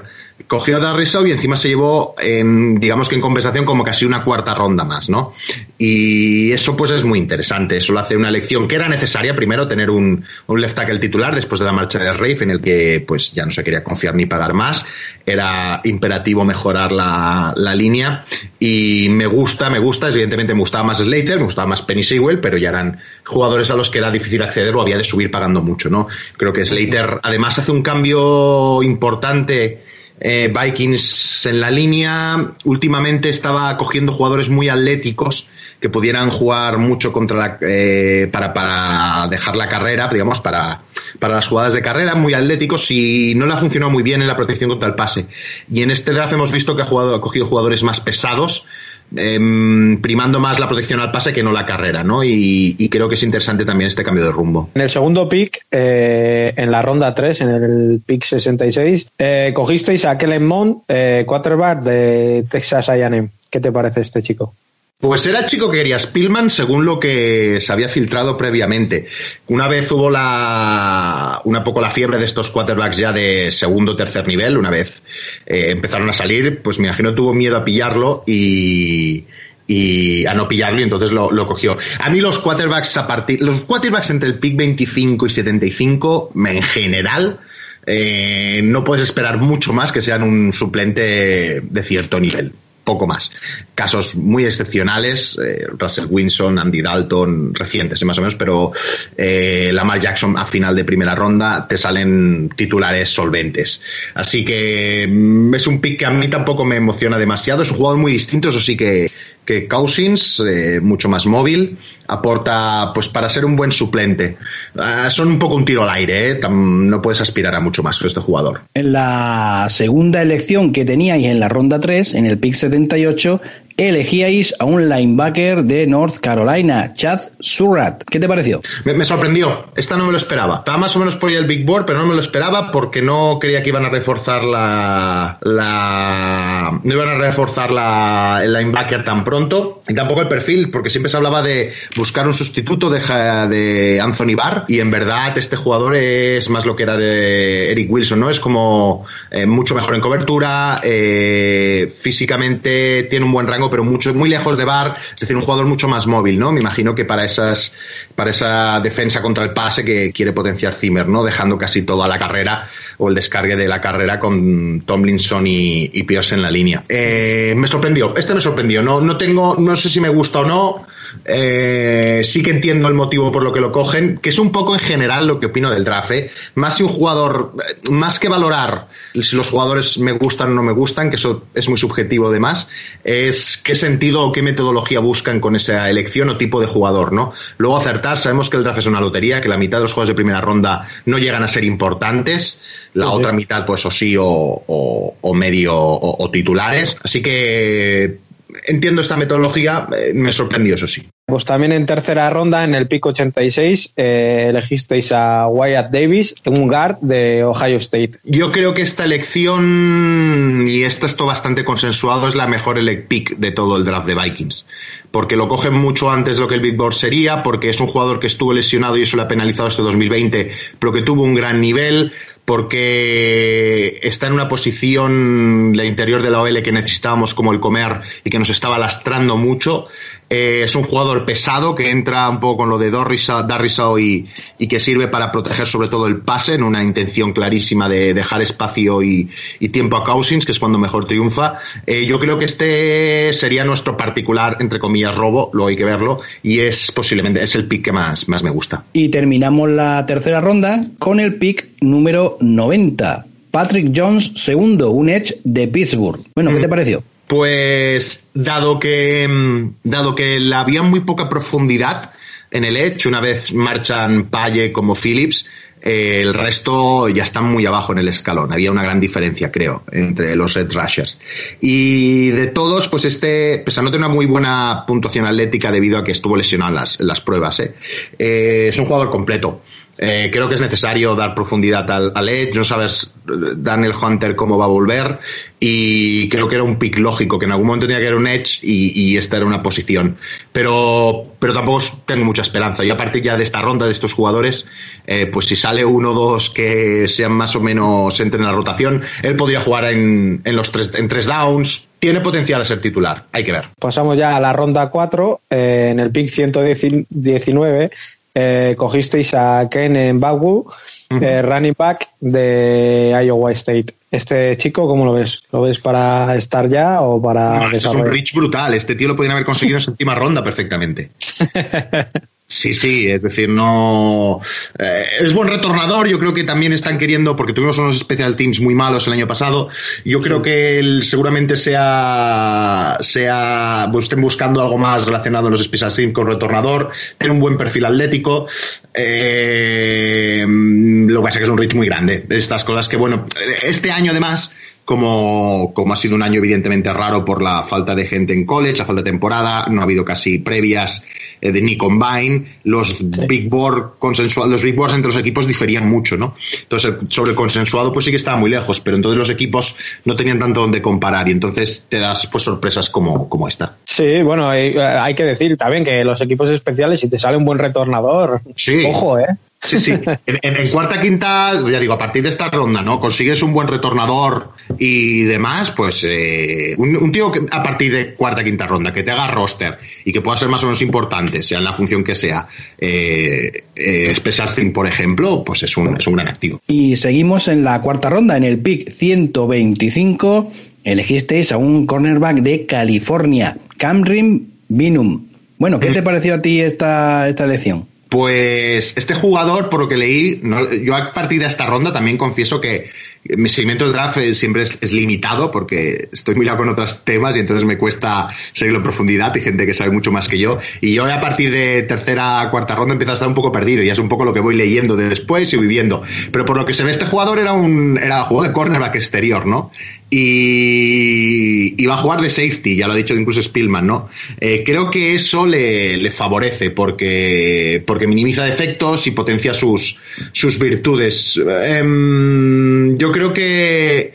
cogió 0.47 0.77
a 0.77 0.81
Darrisow 0.81 1.27
y 1.27 1.33
encima 1.33 1.57
se 1.57 1.69
llevó, 1.69 2.15
digamos 2.19 3.09
que 3.09 3.17
en 3.17 3.21
compensación, 3.21 3.65
como 3.65 3.83
casi 3.83 4.05
una 4.05 4.23
cuarta 4.23 4.55
ronda 4.55 4.85
más, 4.85 5.09
¿no? 5.09 5.35
Y 5.79 6.53
eso 6.53 6.77
pues 6.77 6.93
es 6.93 7.05
muy 7.05 7.19
interesante. 7.19 7.77
Eso 7.77 7.93
lo 7.93 7.99
hace 7.99 8.17
una 8.17 8.29
elección 8.29 8.69
que 8.69 8.77
era 8.77 8.89
necesaria, 8.89 9.35
primero 9.35 9.67
tener 9.67 9.91
un, 9.91 10.25
un 10.47 10.61
left 10.61 10.77
tackle 10.77 10.99
titular 10.99 11.35
después 11.35 11.59
de 11.59 11.67
la 11.67 11.73
marcha 11.73 11.99
de 11.99 12.13
Rafe, 12.13 12.45
en 12.45 12.51
el 12.53 12.61
que 12.61 13.05
pues 13.07 13.33
ya 13.33 13.45
no 13.45 13.51
se 13.51 13.65
quería 13.65 13.83
confiar 13.83 14.15
ni 14.15 14.27
pagar 14.27 14.55
más. 14.55 14.87
Era 15.25 15.81
imperativo 15.85 16.45
mejorar 16.45 16.93
la, 16.93 17.53
la 17.57 17.75
línea. 17.75 18.25
Y 18.61 19.09
me 19.11 19.27
gusta, 19.27 19.69
me 19.69 19.81
gusta, 19.81 20.09
evidentemente 20.09 20.55
me 20.55 20.61
gustaba 20.61 20.85
más 20.85 20.99
Slater, 20.99 21.39
me 21.39 21.45
gustaba 21.45 21.67
más 21.67 21.83
Penny 21.83 22.05
Sewell, 22.05 22.39
pero 22.39 22.57
ya 22.57 22.69
eran 22.71 22.99
jugadores 23.25 23.71
a 23.71 23.75
los 23.75 23.91
que 23.91 23.99
era 23.99 24.11
difícil 24.11 24.43
acceder 24.43 24.75
o 24.77 24.81
había 24.81 24.97
de 24.97 25.05
subir 25.05 25.31
pagando 25.31 25.61
mucho, 25.61 25.91
¿no? 25.91 26.07
Creo 26.37 26.53
que 26.53 26.65
Slater 26.65 27.21
además 27.23 27.59
hace 27.59 27.73
un 27.73 27.83
cambio 27.83 28.83
importante 28.83 29.83
eh, 30.21 30.53
Vikings 30.53 31.47
en 31.47 31.61
la 31.61 31.71
línea. 31.71 32.53
Últimamente 32.65 33.29
estaba 33.29 33.77
cogiendo 33.77 34.13
jugadores 34.13 34.49
muy 34.49 34.69
atléticos 34.69 35.49
que 35.81 35.91
pudieran 35.91 36.31
jugar 36.31 36.79
mucho 36.79 37.13
contra 37.13 37.37
la, 37.37 37.59
eh, 37.61 38.29
para, 38.33 38.55
para 38.55 39.29
dejar 39.29 39.57
la 39.57 39.69
carrera, 39.69 40.09
digamos, 40.09 40.41
para, 40.41 40.83
para 41.19 41.35
las 41.35 41.49
jugadas 41.49 41.75
de 41.75 41.83
carrera, 41.83 42.15
muy 42.15 42.33
atléticos 42.35 42.91
y 42.91 43.35
no 43.37 43.47
le 43.47 43.53
ha 43.53 43.59
funcionado 43.59 43.91
muy 43.91 44.03
bien 44.03 44.23
en 44.23 44.29
la 44.29 44.37
protección 44.37 44.71
contra 44.71 44.89
el 44.89 44.95
pase. 44.95 45.27
Y 45.71 45.83
en 45.83 45.91
este 45.91 46.13
draft 46.13 46.33
hemos 46.33 46.51
visto 46.51 46.75
que 46.75 46.83
ha, 46.83 46.87
jugado, 46.87 47.15
ha 47.15 47.21
cogido 47.21 47.47
jugadores 47.47 47.83
más 47.83 48.01
pesados, 48.01 48.67
Em, 49.14 50.00
primando 50.00 50.41
más 50.41 50.58
la 50.58 50.67
protección 50.67 51.00
al 51.00 51.11
pase 51.11 51.32
que 51.32 51.43
no 51.43 51.53
la 51.53 51.64
carrera, 51.64 52.03
¿no? 52.03 52.25
Y, 52.25 52.88
creo 52.91 53.08
que 53.08 53.14
es 53.14 53.23
interesante 53.23 53.64
también 53.64 53.88
este 53.88 54.03
cambio 54.03 54.25
de 54.25 54.32
rumbo. 54.32 54.70
En 54.75 54.82
el 54.82 54.91
segundo 54.91 55.29
pick, 55.29 55.67
eh, 55.70 56.55
en 56.56 56.70
la 56.70 56.82
ronda 56.82 57.12
3, 57.14 57.41
en 57.43 57.49
el 57.50 58.00
pick 58.05 58.25
66, 58.25 59.11
eh, 59.19 59.53
cogisteis 59.55 60.05
a 60.05 60.17
Kellen 60.17 60.47
Mond, 60.47 60.82
eh, 60.88 61.25
quarterback 61.26 61.82
de 61.82 62.44
Texas 62.49 62.88
A&M. 62.88 63.29
¿Qué 63.50 63.61
te 63.61 63.70
parece 63.70 64.00
este 64.00 64.23
chico? 64.23 64.55
Pues 64.99 65.27
era 65.27 65.45
chico 65.45 65.71
que 65.71 65.77
quería 65.77 65.99
Spillman 65.99 66.49
según 66.49 66.87
lo 66.87 66.99
que 66.99 67.61
se 67.61 67.71
había 67.71 67.87
filtrado 67.87 68.35
previamente. 68.39 69.07
Una 69.47 69.69
vez 69.69 69.93
hubo 69.93 70.09
la, 70.09 71.43
una 71.45 71.63
poco 71.63 71.83
la 71.83 71.91
fiebre 71.91 72.17
de 72.17 72.25
estos 72.25 72.49
quarterbacks 72.49 72.97
ya 72.97 73.13
de 73.13 73.51
segundo 73.51 73.93
o 73.93 73.97
tercer 73.97 74.27
nivel, 74.27 74.57
una 74.57 74.71
vez 74.71 75.03
eh, 75.45 75.73
empezaron 75.73 76.09
a 76.09 76.15
salir, 76.15 76.63
pues 76.63 76.79
me 76.79 76.87
imagino 76.87 77.15
tuvo 77.15 77.35
miedo 77.35 77.59
a 77.59 77.65
pillarlo 77.65 78.25
y, 78.27 79.27
y 79.67 80.25
a 80.25 80.33
no 80.33 80.49
pillarlo 80.49 80.81
y 80.81 80.85
entonces 80.85 81.13
lo, 81.13 81.47
cogió. 81.47 81.77
A 81.99 82.09
mí 82.09 82.23
los 82.23 82.39
quarterbacks 82.39 82.97
a 82.97 83.07
partir, 83.07 83.43
los 83.43 83.61
quarterbacks 83.61 84.09
entre 84.09 84.31
el 84.31 84.39
pick 84.39 84.57
25 84.57 85.27
y 85.27 85.31
75, 85.31 86.33
en 86.47 86.63
general, 86.63 87.41
eh, 87.85 88.63
no 88.65 88.83
puedes 88.83 89.05
esperar 89.05 89.37
mucho 89.37 89.75
más 89.75 89.93
que 89.93 90.01
sean 90.01 90.23
un 90.23 90.55
suplente 90.55 91.61
de 91.61 91.83
cierto 91.83 92.19
nivel 92.19 92.55
poco 92.87 93.06
más. 93.06 93.33
Casos 93.75 94.15
muy 94.15 94.44
excepcionales, 94.44 95.37
eh, 95.44 95.67
Russell 95.77 96.06
Winson, 96.09 96.59
Andy 96.59 96.83
Dalton, 96.83 97.53
recientes 97.53 98.03
más 98.05 98.17
o 98.19 98.21
menos, 98.21 98.37
pero 98.37 98.71
eh, 99.17 99.71
Lamar 99.73 100.00
Jackson 100.00 100.38
a 100.38 100.47
final 100.47 100.75
de 100.77 100.85
primera 100.85 101.15
ronda 101.15 101.67
te 101.69 101.77
salen 101.77 102.49
titulares 102.55 103.11
solventes. 103.11 103.83
Así 104.15 104.44
que 104.44 105.06
mm, 105.11 105.55
es 105.55 105.67
un 105.67 105.81
pick 105.81 105.99
que 105.99 106.06
a 106.06 106.11
mí 106.11 106.29
tampoco 106.29 106.65
me 106.65 106.77
emociona 106.77 107.19
demasiado, 107.19 107.62
es 107.62 107.71
un 107.73 107.79
jugador 107.79 107.99
muy 107.99 108.12
distinto, 108.12 108.49
eso 108.50 108.61
sí 108.61 108.77
que 108.77 109.11
que 109.47 109.69
Cousins, 109.69 110.43
eh, 110.47 110.81
mucho 110.83 111.09
más 111.09 111.25
móvil, 111.25 111.79
aporta 112.09 112.91
pues 112.93 113.09
para 113.09 113.29
ser 113.29 113.44
un 113.44 113.56
buen 113.56 113.71
suplente. 113.71 114.37
Ah, 114.77 115.09
son 115.09 115.29
un 115.29 115.38
poco 115.38 115.55
un 115.55 115.65
tiro 115.65 115.85
al 115.85 115.91
aire, 115.91 116.33
¿eh? 116.33 116.41
no 116.50 117.00
puedes 117.00 117.21
aspirar 117.21 117.55
a 117.55 117.61
mucho 117.61 117.83
más 117.83 117.99
con 117.99 118.09
este 118.09 118.21
jugador. 118.21 118.62
En 118.75 118.93
la 118.93 119.69
segunda 119.71 120.21
elección 120.21 120.73
que 120.73 120.85
teníais 120.85 121.25
en 121.27 121.41
la 121.41 121.49
ronda 121.49 121.81
3, 121.81 122.15
en 122.15 122.27
el 122.27 122.38
pick 122.38 122.55
78, 122.84 123.40
elegíais 123.76 124.55
a 124.58 124.64
un 124.64 124.88
linebacker 124.88 125.62
de 125.62 125.87
North 125.87 126.17
Carolina, 126.20 126.93
Chad 126.94 127.20
Surratt. 127.40 128.05
¿Qué 128.05 128.19
te 128.19 128.28
pareció? 128.28 128.61
Me, 128.84 129.05
sorprendió. 129.05 129.67
Esta 129.76 129.96
no 129.96 130.06
me 130.06 130.12
lo 130.12 130.17
esperaba. 130.17 130.58
Estaba 130.58 130.78
más 130.78 130.96
o 130.96 130.99
menos 130.99 131.17
por 131.17 131.28
ahí 131.28 131.37
el 131.37 131.46
Big 131.46 131.64
Board, 131.64 131.84
pero 131.84 131.99
no 131.99 132.06
me 132.06 132.14
lo 132.14 132.20
esperaba 132.20 132.70
porque 132.70 133.02
no 133.02 133.38
creía 133.38 133.62
que 133.62 133.69
iban 133.69 133.84
a 133.84 133.90
reforzar 133.90 134.44
la, 134.44 135.38
la 135.42 136.80
no 136.83 136.95
iban 136.95 137.09
a 137.09 137.14
reforzar 137.14 137.71
la, 137.71 138.40
el 138.42 138.52
linebacker 138.52 139.04
tan 139.04 139.25
pronto 139.25 139.83
y 139.87 139.95
tampoco 139.95 140.23
el 140.23 140.28
perfil, 140.28 140.71
porque 140.71 140.90
siempre 140.90 141.11
se 141.11 141.16
hablaba 141.18 141.42
de 141.42 141.73
buscar 141.97 142.26
un 142.26 142.33
sustituto 142.33 142.88
de, 142.88 143.00
de 143.49 144.00
Anthony 144.00 144.35
Barr 144.37 144.64
y 144.68 144.80
en 144.80 144.90
verdad 144.90 145.37
este 145.37 145.56
jugador 145.56 145.97
es 145.97 146.49
más 146.49 146.64
lo 146.64 146.75
que 146.75 146.85
era 146.85 146.97
de 146.97 147.71
Eric 147.73 147.90
Wilson, 147.90 148.21
¿no? 148.21 148.30
Es 148.30 148.40
como 148.40 149.04
eh, 149.30 149.47
mucho 149.47 149.75
mejor 149.75 149.95
en 149.95 150.00
cobertura, 150.00 150.80
eh, 150.83 151.92
físicamente 151.92 152.65
tiene 153.08 153.25
un 153.25 153.32
buen 153.32 153.46
rango 153.46 153.70
pero 153.70 153.85
mucho, 153.85 154.12
muy 154.14 154.28
lejos 154.28 154.56
de 154.56 154.64
Bar, 154.64 154.96
es 155.14 155.20
decir, 155.20 155.37
un 155.37 155.42
jugador 155.42 155.66
mucho 155.66 155.88
más 155.88 156.06
móvil, 156.06 156.38
¿no? 156.38 156.52
Me 156.52 156.61
imagino 156.61 156.94
que 156.94 157.04
para 157.04 157.25
esas, 157.25 157.75
para 158.14 158.30
esa 158.30 158.80
defensa 158.80 159.23
contra 159.23 159.44
el 159.44 159.52
pase 159.52 159.85
que 159.85 160.12
quiere 160.12 160.32
potenciar 160.32 160.75
Zimmer, 160.75 161.08
¿no? 161.08 161.25
Dejando 161.25 161.58
casi 161.58 161.82
toda 161.82 162.08
la 162.08 162.18
carrera 162.18 162.68
o 162.99 163.08
el 163.08 163.14
descargue 163.14 163.56
de 163.56 163.68
la 163.68 163.80
carrera 163.80 164.18
con 164.18 164.82
Tomlinson 164.82 165.46
y, 165.46 166.02
Pierce 166.06 166.37
en 166.37 166.42
la 166.42 166.50
línea. 166.50 166.85
Eh, 166.88 167.52
me 167.56 167.66
sorprendió, 167.66 168.16
este 168.16 168.32
me 168.32 168.40
sorprendió, 168.40 168.80
no, 168.80 169.00
no 169.00 169.16
tengo, 169.16 169.56
no 169.58 169.75
sé 169.75 169.88
si 169.88 170.00
me 170.00 170.08
gusta 170.08 170.40
o 170.40 170.44
no, 170.44 170.87
eh, 171.25 172.23
sí 172.25 172.43
que 172.43 172.51
entiendo 172.51 172.89
el 172.89 172.95
motivo 172.95 173.33
por 173.33 173.43
lo 173.43 173.53
que 173.53 173.61
lo 173.61 173.73
cogen, 173.73 174.19
que 174.19 174.31
es 174.31 174.39
un 174.39 174.53
poco 174.53 174.75
en 174.75 174.81
general 174.81 175.27
lo 175.27 175.41
que 175.41 175.47
opino 175.47 175.71
del 175.71 175.85
draft. 175.85 176.11
¿eh? 176.13 176.31
Más 176.55 176.77
si 176.77 176.83
un 176.83 176.91
jugador, 176.91 177.55
más 177.91 178.19
que 178.19 178.29
valorar 178.29 178.89
si 179.23 179.37
los 179.37 179.51
jugadores 179.51 179.99
me 179.99 180.13
gustan 180.13 180.51
o 180.51 180.55
no 180.55 180.63
me 180.63 180.73
gustan, 180.73 181.11
que 181.11 181.17
eso 181.17 181.47
es 181.55 181.69
muy 181.69 181.79
subjetivo 181.79 182.29
además, 182.29 182.69
es 183.05 183.57
qué 183.57 183.75
sentido 183.75 184.23
o 184.23 184.33
qué 184.33 184.43
metodología 184.43 185.01
buscan 185.01 185.41
con 185.41 185.57
esa 185.57 185.89
elección 185.91 186.29
o 186.31 186.37
tipo 186.37 186.61
de 186.61 186.67
jugador, 186.67 187.13
¿no? 187.13 187.33
Luego 187.59 187.77
acertar, 187.77 188.19
sabemos 188.19 188.51
que 188.51 188.57
el 188.57 188.65
draft 188.65 188.81
es 188.81 188.87
una 188.87 189.01
lotería, 189.01 189.41
que 189.41 189.49
la 189.49 189.59
mitad 189.59 189.79
de 189.79 189.83
los 189.83 189.93
juegos 189.93 190.09
de 190.09 190.15
primera 190.15 190.41
ronda 190.41 190.87
no 191.07 191.19
llegan 191.19 191.43
a 191.43 191.49
ser 191.49 191.65
importantes, 191.65 192.61
la 192.95 193.11
otra 193.11 193.33
mitad 193.33 193.67
pues 193.67 193.85
o 193.87 193.91
sí 193.91 194.17
o, 194.19 195.13
medio 195.35 195.75
o 195.77 196.31
titulares, 196.31 196.99
así 197.03 197.23
que 197.23 198.25
entiendo 198.66 199.00
esta 199.00 199.16
metodología, 199.16 199.87
eh, 199.96 200.12
me 200.14 200.32
sorprendió, 200.32 200.75
eso 200.75 200.87
sí. 200.87 201.06
Pues 201.26 201.44
también 201.44 201.73
en 201.73 201.87
tercera 201.87 202.30
ronda, 202.30 202.62
en 202.62 202.75
el 202.75 202.87
pico 202.87 203.08
86, 203.08 203.94
eh, 203.96 204.46
elegisteis 204.49 205.11
a 205.11 205.49
Wyatt 205.49 205.90
Davis, 205.90 206.35
un 206.44 206.68
guard 206.68 206.99
de 207.00 207.42
Ohio 207.42 207.78
State. 207.78 208.12
Yo 208.23 208.52
creo 208.52 208.75
que 208.75 208.82
esta 208.82 209.04
elección, 209.04 210.66
y 210.68 210.85
esto 210.85 211.06
está 211.06 211.25
bastante 211.25 211.64
consensuado, 211.64 212.28
es 212.28 212.37
la 212.37 212.46
mejor 212.46 212.78
elect 212.78 213.08
pick 213.08 213.38
de 213.38 213.50
todo 213.50 213.76
el 213.76 213.85
draft 213.85 214.06
de 214.06 214.14
Vikings. 214.14 214.66
Porque 215.11 215.35
lo 215.35 215.49
cogen 215.49 215.75
mucho 215.75 216.11
antes 216.11 216.37
de 216.37 216.42
lo 216.42 216.49
que 216.49 216.54
el 216.54 216.61
Big 216.61 216.76
Board 216.76 216.94
sería, 216.94 217.42
porque 217.42 217.70
es 217.70 217.80
un 217.80 217.88
jugador 217.88 218.20
que 218.20 218.28
estuvo 218.28 218.52
lesionado 218.52 218.96
y 218.96 219.02
eso 219.02 219.16
le 219.16 219.25
ha 219.25 219.28
penalizado 219.28 219.66
este 219.66 219.82
2020, 219.82 220.52
pero 220.78 220.92
que 220.92 221.02
tuvo 221.02 221.25
un 221.25 221.35
gran 221.35 221.61
nivel 221.61 222.12
porque 222.47 223.99
está 224.03 224.29
en 224.29 224.33
una 224.33 224.49
posición 224.49 225.73
la 225.76 225.85
interior 225.85 226.23
de 226.23 226.31
la 226.31 226.41
OL 226.41 226.62
que 226.62 226.73
necesitábamos 226.73 227.35
como 227.35 227.53
el 227.53 227.59
comer 227.59 228.00
y 228.25 228.31
que 228.31 228.38
nos 228.38 228.50
estaba 228.50 228.79
lastrando 228.79 229.37
mucho 229.37 229.88
Eh, 230.28 230.62
es 230.64 230.75
un 230.75 230.83
jugador 230.83 231.25
pesado 231.25 231.75
que 231.75 231.90
entra 231.90 232.28
un 232.28 232.40
poco 232.40 232.59
con 232.59 232.68
lo 232.68 232.78
de 232.78 232.90
Darrisaw 232.90 233.99
y, 233.99 234.26
y 234.59 234.66
que 234.66 234.80
sirve 234.80 235.06
para 235.06 235.30
proteger 235.30 235.66
sobre 235.66 235.88
todo 235.88 236.06
el 236.06 236.18
pase 236.18 236.54
en 236.54 236.64
una 236.64 236.83
intención 236.83 237.33
clarísima 237.33 237.88
de 237.88 238.12
dejar 238.12 238.42
espacio 238.42 239.02
y, 239.02 239.28
tiempo 239.73 239.97
a 239.97 240.04
Cousins, 240.04 240.47
que 240.47 240.52
es 240.52 240.59
cuando 240.59 240.78
mejor 240.78 241.06
triunfa. 241.06 241.54
Eh, 241.87 242.06
yo 242.06 242.18
creo 242.18 242.38
que 242.38 242.47
este 242.47 243.33
sería 243.33 243.64
nuestro 243.64 243.97
particular, 243.97 244.56
entre 244.61 244.78
comillas, 244.78 245.14
robo, 245.14 245.50
luego 245.52 245.68
hay 245.68 245.76
que 245.76 245.85
verlo, 245.85 246.21
y 246.42 246.61
es 246.61 246.90
posiblemente 246.92 247.42
es 247.42 247.54
el 247.54 247.66
pick 247.66 247.85
que 247.85 247.92
más, 247.92 248.28
más 248.28 248.42
me 248.42 248.50
gusta. 248.50 248.85
Y 248.92 249.11
terminamos 249.11 249.68
la 249.68 250.06
tercera 250.06 250.40
ronda 250.40 250.87
con 250.99 251.21
el 251.21 251.35
pick 251.35 251.68
número 251.80 252.38
90. 252.40 253.26
Patrick 253.50 253.92
Jones, 253.95 254.33
segundo, 254.37 254.90
un 254.90 255.09
Edge 255.09 255.38
de 255.45 255.68
Pittsburgh. 255.68 256.21
Bueno, 256.35 256.52
¿qué 256.52 256.61
te 256.61 256.68
pareció? 256.68 257.02
Pues 257.26 258.28
dado 258.35 258.78
que, 258.78 259.26
mm, 259.28 259.75
dado 259.83 260.14
que 260.14 260.40
había 260.54 260.83
muy 260.83 261.00
poca 261.00 261.28
profundidad 261.28 262.12
en 262.50 262.64
el 262.64 262.76
Edge, 262.76 263.09
una 263.09 263.21
vez 263.21 263.52
marchan 263.52 264.26
Paye 264.26 264.73
como 264.73 264.95
Phillips, 264.95 265.47
eh, 265.83 266.21
el 266.23 266.35
resto 266.35 267.09
ya 267.09 267.23
están 267.23 267.45
muy 267.45 267.66
abajo 267.66 267.92
en 267.92 267.99
el 267.99 268.09
escalón. 268.09 268.52
Había 268.52 268.73
una 268.73 268.83
gran 268.83 268.99
diferencia, 268.99 269.52
creo, 269.52 269.85
entre 269.92 270.35
los 270.35 270.56
Edge 270.56 270.73
Rushers. 270.73 271.18
Y 271.61 272.30
de 272.30 272.49
todos, 272.49 272.88
pues 272.88 273.04
este, 273.04 273.62
pese 273.64 273.80
a 273.80 273.83
no 273.83 273.90
tener 273.90 274.06
una 274.06 274.14
muy 274.14 274.26
buena 274.26 274.85
puntuación 274.87 275.26
atlética 275.26 275.71
debido 275.71 275.99
a 275.99 276.04
que 276.04 276.12
estuvo 276.12 276.37
lesionado 276.37 276.71
en 276.71 276.76
las, 276.76 277.00
las 277.00 277.21
pruebas, 277.21 277.61
¿eh? 277.61 277.75
Eh, 278.18 278.66
es 278.71 278.78
un 278.78 278.87
jugador 278.87 279.11
completo. 279.11 279.62
Eh, 279.99 280.29
creo 280.33 280.49
que 280.49 280.55
es 280.55 280.61
necesario 280.61 281.15
dar 281.15 281.35
profundidad 281.35 281.91
al, 281.91 282.29
Edge. 282.29 282.55
No 282.55 282.65
sabes 282.65 283.15
Daniel 283.25 283.95
Hunter 284.00 284.37
cómo 284.37 284.59
va 284.59 284.67
a 284.67 284.69
volver. 284.69 285.19
Y 285.59 286.29
creo 286.29 286.49
que 286.49 286.57
era 286.57 286.65
un 286.65 286.79
pick 286.79 286.99
lógico, 286.99 287.38
que 287.38 287.47
en 287.47 287.53
algún 287.53 287.67
momento 287.67 287.87
tenía 287.87 288.00
que 288.00 288.09
haber 288.09 288.19
un 288.19 288.26
Edge 288.26 288.59
y, 288.62 289.17
esta 289.17 289.38
era 289.38 289.47
una 289.47 289.62
posición. 289.62 290.17
Pero, 290.53 291.35
pero 291.38 291.55
tampoco 291.55 291.83
tengo 292.05 292.25
mucha 292.25 292.43
esperanza. 292.43 292.85
Y 292.85 292.91
a 292.91 292.97
partir 292.97 293.23
ya 293.23 293.37
de 293.37 293.43
esta 293.43 293.62
ronda 293.62 293.87
de 293.87 293.93
estos 293.93 294.12
jugadores, 294.12 294.67
eh, 295.07 295.26
pues 295.26 295.47
si 295.47 295.57
sale 295.57 295.85
uno 295.85 296.11
o 296.11 296.15
dos 296.15 296.50
que 296.50 297.09
sean 297.09 297.33
más 297.33 297.57
o 297.57 297.61
menos 297.61 298.21
entren 298.21 298.43
en 298.43 298.49
la 298.50 298.55
rotación, 298.55 299.03
él 299.23 299.37
podría 299.37 299.61
jugar 299.61 299.87
en, 299.87 300.43
en 300.45 300.57
los 300.57 300.71
tres, 300.71 300.93
en 300.95 301.09
tres 301.09 301.26
downs. 301.26 301.88
Tiene 301.99 302.21
potencial 302.21 302.61
a 302.61 302.65
ser 302.65 302.81
titular, 302.83 303.25
hay 303.33 303.43
que 303.43 303.53
ver. 303.53 303.71
Pasamos 303.81 304.19
ya 304.19 304.37
a 304.37 304.41
la 304.41 304.53
ronda 304.53 304.91
4, 304.91 305.41
eh, 305.49 305.88
en 305.93 305.99
el 305.99 306.11
pick 306.11 306.29
119 306.29 307.91
eh, 308.38 308.75
cogisteis 308.76 309.33
a 309.33 309.66
Ken 309.71 310.21
Bagu, 310.21 310.71
eh, 311.09 311.40
running 311.40 311.75
back 311.76 312.11
de 312.21 313.16
Iowa 313.25 313.50
State. 313.52 313.95
Este 314.11 314.55
chico, 314.59 314.87
¿cómo 314.87 315.07
lo 315.07 315.14
ves? 315.14 315.43
¿Lo 315.52 315.62
ves 315.62 315.78
para 315.78 316.35
estar 316.37 316.69
ya 316.69 317.00
o 317.00 317.21
para 317.21 317.71
Es 317.73 317.87
un 317.87 318.05
reach 318.05 318.35
brutal. 318.35 318.75
Este 318.75 318.95
tío 318.95 319.09
lo 319.09 319.16
podrían 319.16 319.33
haber 319.33 319.47
conseguido 319.47 319.78
en 319.78 319.85
séptima 319.85 320.14
ronda 320.14 320.45
perfectamente. 320.45 321.12
Sí, 322.49 322.73
sí, 322.75 323.09
es 323.09 323.23
decir, 323.23 323.49
no. 323.49 324.41
Eh, 324.79 325.05
es 325.21 325.35
buen 325.35 325.49
retornador. 325.49 326.07
Yo 326.07 326.17
creo 326.21 326.33
que 326.33 326.45
también 326.45 326.73
están 326.73 326.97
queriendo, 326.97 327.35
porque 327.35 327.53
tuvimos 327.53 327.76
unos 327.79 327.99
special 327.99 328.37
teams 328.37 328.61
muy 328.61 328.73
malos 328.73 329.05
el 329.09 329.15
año 329.15 329.26
pasado. 329.26 329.69
Yo 330.05 330.21
creo 330.21 330.43
que 330.43 330.79
él 330.79 331.03
seguramente 331.03 331.57
sea. 331.57 332.99
sea 333.00 333.88
pues 333.91 334.05
estén 334.05 334.21
buscando 334.21 334.62
algo 334.62 334.79
más 334.79 335.07
relacionado 335.07 335.49
en 335.49 335.53
los 335.53 335.65
special 335.65 335.93
teams 335.93 336.15
con 336.15 336.29
retornador. 336.29 336.91
Tiene 337.19 337.35
un 337.35 337.41
buen 337.41 337.57
perfil 337.57 337.85
atlético. 337.85 338.47
Eh, 338.95 340.47
lo 340.47 341.21
que 341.21 341.25
pasa 341.25 341.38
es 341.38 341.41
que 341.41 341.45
es 341.45 341.50
un 341.50 341.59
reach 341.59 341.75
muy 341.75 341.88
grande. 341.88 342.26
Estas 342.31 342.65
cosas 342.65 342.88
que, 342.88 342.97
bueno, 342.97 343.26
este 343.62 343.91
año 343.91 344.12
además 344.12 344.53
como, 344.87 345.75
como 345.75 345.93
ha 345.93 345.97
sido 345.97 346.14
un 346.14 346.23
año 346.23 346.38
evidentemente 346.38 346.93
raro 346.93 347.25
por 347.25 347.43
la 347.43 347.64
falta 347.64 347.93
de 347.95 348.07
gente 348.07 348.33
en 348.33 348.47
college, 348.47 348.78
la 348.78 348.85
falta 348.85 349.02
de 349.02 349.11
temporada, 349.11 349.66
no 349.69 349.81
ha 349.81 349.85
habido 349.85 350.05
casi 350.05 350.38
previas 350.38 351.05
eh, 351.40 351.50
de 351.50 351.61
ni 351.61 351.76
combine, 351.76 352.61
los 352.62 352.97
big 353.26 353.50
board 353.50 353.99
consensuados, 353.99 354.52
los 354.52 354.62
big 354.62 354.76
boards 354.76 354.95
entre 354.95 355.11
los 355.11 355.21
equipos 355.21 355.45
diferían 355.45 355.88
mucho, 355.88 356.16
¿no? 356.16 356.37
Entonces, 356.62 356.95
sobre 357.09 357.33
el 357.33 357.37
consensuado 357.37 357.93
pues 357.93 358.05
sí 358.05 358.12
que 358.12 358.16
estaba 358.16 358.38
muy 358.38 358.49
lejos, 358.49 358.81
pero 358.81 358.97
entonces 358.97 359.19
los 359.19 359.28
equipos 359.28 359.76
no 360.05 360.14
tenían 360.14 360.38
tanto 360.38 360.61
donde 360.61 360.81
comparar 360.81 361.28
y 361.28 361.33
entonces 361.33 361.87
te 361.88 361.99
das 361.99 362.28
pues 362.28 362.45
sorpresas 362.45 362.88
como, 362.88 363.28
como 363.28 363.49
esta. 363.49 363.76
Sí, 363.85 364.23
bueno, 364.23 364.49
hay, 364.49 364.78
hay 364.78 365.14
que 365.16 365.25
decir 365.25 365.57
también 365.57 365.85
que 365.85 366.05
los 366.05 366.21
equipos 366.21 366.49
especiales, 366.49 367.00
si 367.00 367.11
te 367.11 367.19
sale 367.19 367.37
un 367.37 367.45
buen 367.45 367.59
retornador, 367.59 368.40
sí. 368.55 368.85
ojo, 368.87 369.19
¿eh? 369.19 369.26
Sí, 369.61 369.81
sí. 369.81 369.93
En, 370.27 370.69
cuarta, 370.69 371.01
quinta, 371.01 371.53
ya 371.71 371.81
digo, 371.81 371.95
a 371.95 371.99
partir 371.99 372.23
de 372.23 372.29
esta 372.29 372.49
ronda, 372.51 372.83
¿no? 372.83 373.01
Consigues 373.01 373.43
un 373.43 373.53
buen 373.53 373.69
retornador 373.69 374.51
y 374.79 375.23
demás, 375.23 375.71
pues 375.71 376.05
eh, 376.05 376.75
un, 376.77 377.11
tío 377.13 377.33
que 377.33 377.41
a 377.51 377.63
partir 377.63 377.93
de 377.93 378.15
cuarta, 378.15 378.45
quinta 378.45 378.67
ronda, 378.67 378.93
que 378.93 379.03
te 379.03 379.11
haga 379.11 379.27
roster 379.29 379.79
y 380.05 380.13
que 380.13 380.21
pueda 380.21 380.37
ser 380.37 380.49
más 380.49 380.63
o 380.63 380.67
menos 380.67 380.83
importante, 380.83 381.43
sea 381.43 381.59
en 381.59 381.65
la 381.65 381.73
función 381.73 382.05
que 382.05 382.15
sea, 382.15 382.49
eh, 382.79 383.65
eh 383.75 384.15
Special 384.15 384.73
por 384.73 384.87
ejemplo, 384.87 385.43
pues 385.45 385.63
es 385.63 385.77
un, 385.77 385.97
es 385.97 386.07
un 386.07 386.15
gran 386.15 386.29
activo. 386.29 386.61
Y 386.67 386.97
seguimos 386.97 387.49
en 387.49 387.65
la 387.65 387.81
cuarta 387.81 388.11
ronda, 388.11 388.37
en 388.37 388.45
el 388.45 388.59
pick 388.59 388.91
125, 388.91 390.53
elegisteis 390.85 391.53
a 391.53 391.57
un 391.57 391.87
cornerback 391.87 392.39
de 392.39 392.67
California, 392.67 393.57
Camryn 393.77 394.53
Binum. 394.69 395.27
Bueno, 395.59 395.81
¿qué 395.81 395.91
mm. 395.91 395.95
te 395.95 396.03
pareció 396.03 396.35
a 396.35 396.43
ti 396.43 396.61
esta, 396.61 397.29
esta 397.29 397.45
elección? 397.45 397.87
Pues 398.16 398.96
este 398.96 399.12
jugador, 399.12 399.68
por 399.68 399.78
lo 399.78 399.88
que 399.88 399.99
leí, 399.99 400.40
yo 400.82 400.96
a 400.96 401.12
partir 401.12 401.38
de 401.38 401.46
esta 401.46 401.66
ronda 401.66 401.92
también 401.92 402.16
confieso 402.16 402.62
que 402.62 402.88
mi 403.37 403.50
seguimiento 403.50 403.85
del 403.85 403.92
draft 403.92 404.18
siempre 404.32 404.62
es, 404.62 404.90
limitado 404.90 405.50
porque 405.50 406.08
estoy 406.11 406.35
mirado 406.35 406.56
con 406.56 406.70
otros 406.70 407.04
temas 407.04 407.37
y 407.37 407.40
entonces 407.40 407.66
me 407.66 407.76
cuesta 407.76 408.28
seguirlo 408.52 408.78
en 408.78 408.85
profundidad 408.85 409.35
y 409.37 409.42
gente 409.42 409.66
que 409.66 409.75
sabe 409.75 409.90
mucho 409.90 410.12
más 410.12 410.28
que 410.28 410.38
yo. 410.38 410.61
Y 410.80 410.94
yo 410.94 411.04
a 411.04 411.20
partir 411.20 411.50
de 411.50 411.82
tercera, 411.82 412.49
cuarta 412.50 412.75
ronda 412.75 412.92
empiezo 412.92 413.11
a 413.11 413.14
estar 413.14 413.28
un 413.28 413.35
poco 413.35 413.52
perdido 413.52 413.82
y 413.82 413.90
es 413.90 413.99
un 413.99 414.08
poco 414.08 414.25
lo 414.25 414.32
que 414.32 414.40
voy 414.40 414.56
leyendo 414.56 414.96
de 414.96 415.11
después 415.11 415.52
y 415.52 415.58
viviendo. 415.58 416.02
Pero 416.32 416.46
por 416.46 416.56
lo 416.56 416.64
que 416.64 416.73
se 416.73 416.85
ve, 416.85 416.92
este 416.92 417.04
jugador 417.04 417.38
era 417.38 417.52
un 417.52 417.99
era 418.02 418.23
jugador 418.23 418.49
de 418.49 418.54
cornerback 418.54 418.94
exterior, 418.94 419.44
¿no? 419.44 419.73
Y, 420.09 421.85
va 421.87 421.95
a 421.95 421.99
jugar 421.99 422.21
de 422.21 422.31
safety, 422.31 422.77
ya 422.77 422.87
lo 422.87 422.93
ha 422.93 422.97
dicho 422.97 423.15
incluso 423.15 423.43
Spillman, 423.43 423.87
¿no? 423.87 424.09
Eh, 424.41 424.63
creo 424.65 424.91
que 424.91 425.15
eso 425.15 425.47
le, 425.47 426.11
favorece 426.11 426.71
porque, 426.71 427.83
porque 427.87 428.07
minimiza 428.07 428.45
defectos 428.45 429.07
y 429.07 429.13
potencia 429.13 429.55
sus, 429.55 429.99
sus 430.33 430.59
virtudes. 430.59 431.41
Em, 431.65 432.97
yo 432.97 433.13
creo 433.13 433.33
que, 433.33 434.15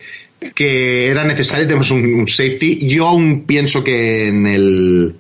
que 0.56 1.08
era 1.08 1.24
necesario, 1.24 1.68
tenemos 1.68 1.92
un 1.92 2.28
safety. 2.28 2.88
Yo 2.88 3.08
aún 3.08 3.44
pienso 3.46 3.84
que 3.84 4.28
en 4.28 4.48
el 4.48 5.16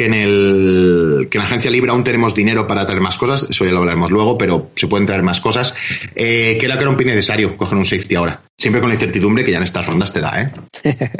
que 0.00 0.06
en, 0.06 0.14
el, 0.14 1.28
que 1.30 1.36
en 1.36 1.42
la 1.42 1.48
agencia 1.48 1.70
libre 1.70 1.90
aún 1.90 2.02
tenemos 2.02 2.34
dinero 2.34 2.66
para 2.66 2.86
traer 2.86 3.02
más 3.02 3.18
cosas, 3.18 3.46
eso 3.50 3.66
ya 3.66 3.70
lo 3.70 3.80
hablaremos 3.80 4.10
luego, 4.10 4.38
pero 4.38 4.70
se 4.74 4.86
pueden 4.86 5.04
traer 5.04 5.22
más 5.22 5.42
cosas. 5.42 5.74
Eh, 6.14 6.56
que 6.58 6.64
era 6.64 6.76
que 6.76 6.80
era 6.80 6.88
un 6.88 6.96
pin 6.96 7.08
necesario 7.08 7.54
coger 7.54 7.76
un 7.76 7.84
safety 7.84 8.14
ahora. 8.14 8.40
Siempre 8.56 8.80
con 8.80 8.88
la 8.88 8.94
incertidumbre 8.94 9.44
que 9.44 9.50
ya 9.50 9.58
en 9.58 9.64
estas 9.64 9.84
rondas 9.84 10.10
te 10.10 10.20
da, 10.20 10.40
¿eh? 10.40 10.50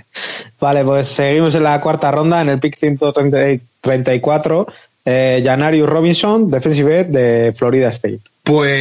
vale, 0.60 0.82
pues 0.82 1.08
seguimos 1.08 1.54
en 1.56 1.64
la 1.64 1.78
cuarta 1.78 2.10
ronda, 2.10 2.40
en 2.40 2.48
el 2.48 2.58
pick 2.58 2.74
134. 2.74 4.66
Eh, 5.04 5.42
Janarius 5.44 5.86
Robinson, 5.86 6.50
defensive 6.50 7.04
de 7.04 7.52
Florida 7.52 7.90
State. 7.90 8.20
Pues 8.44 8.80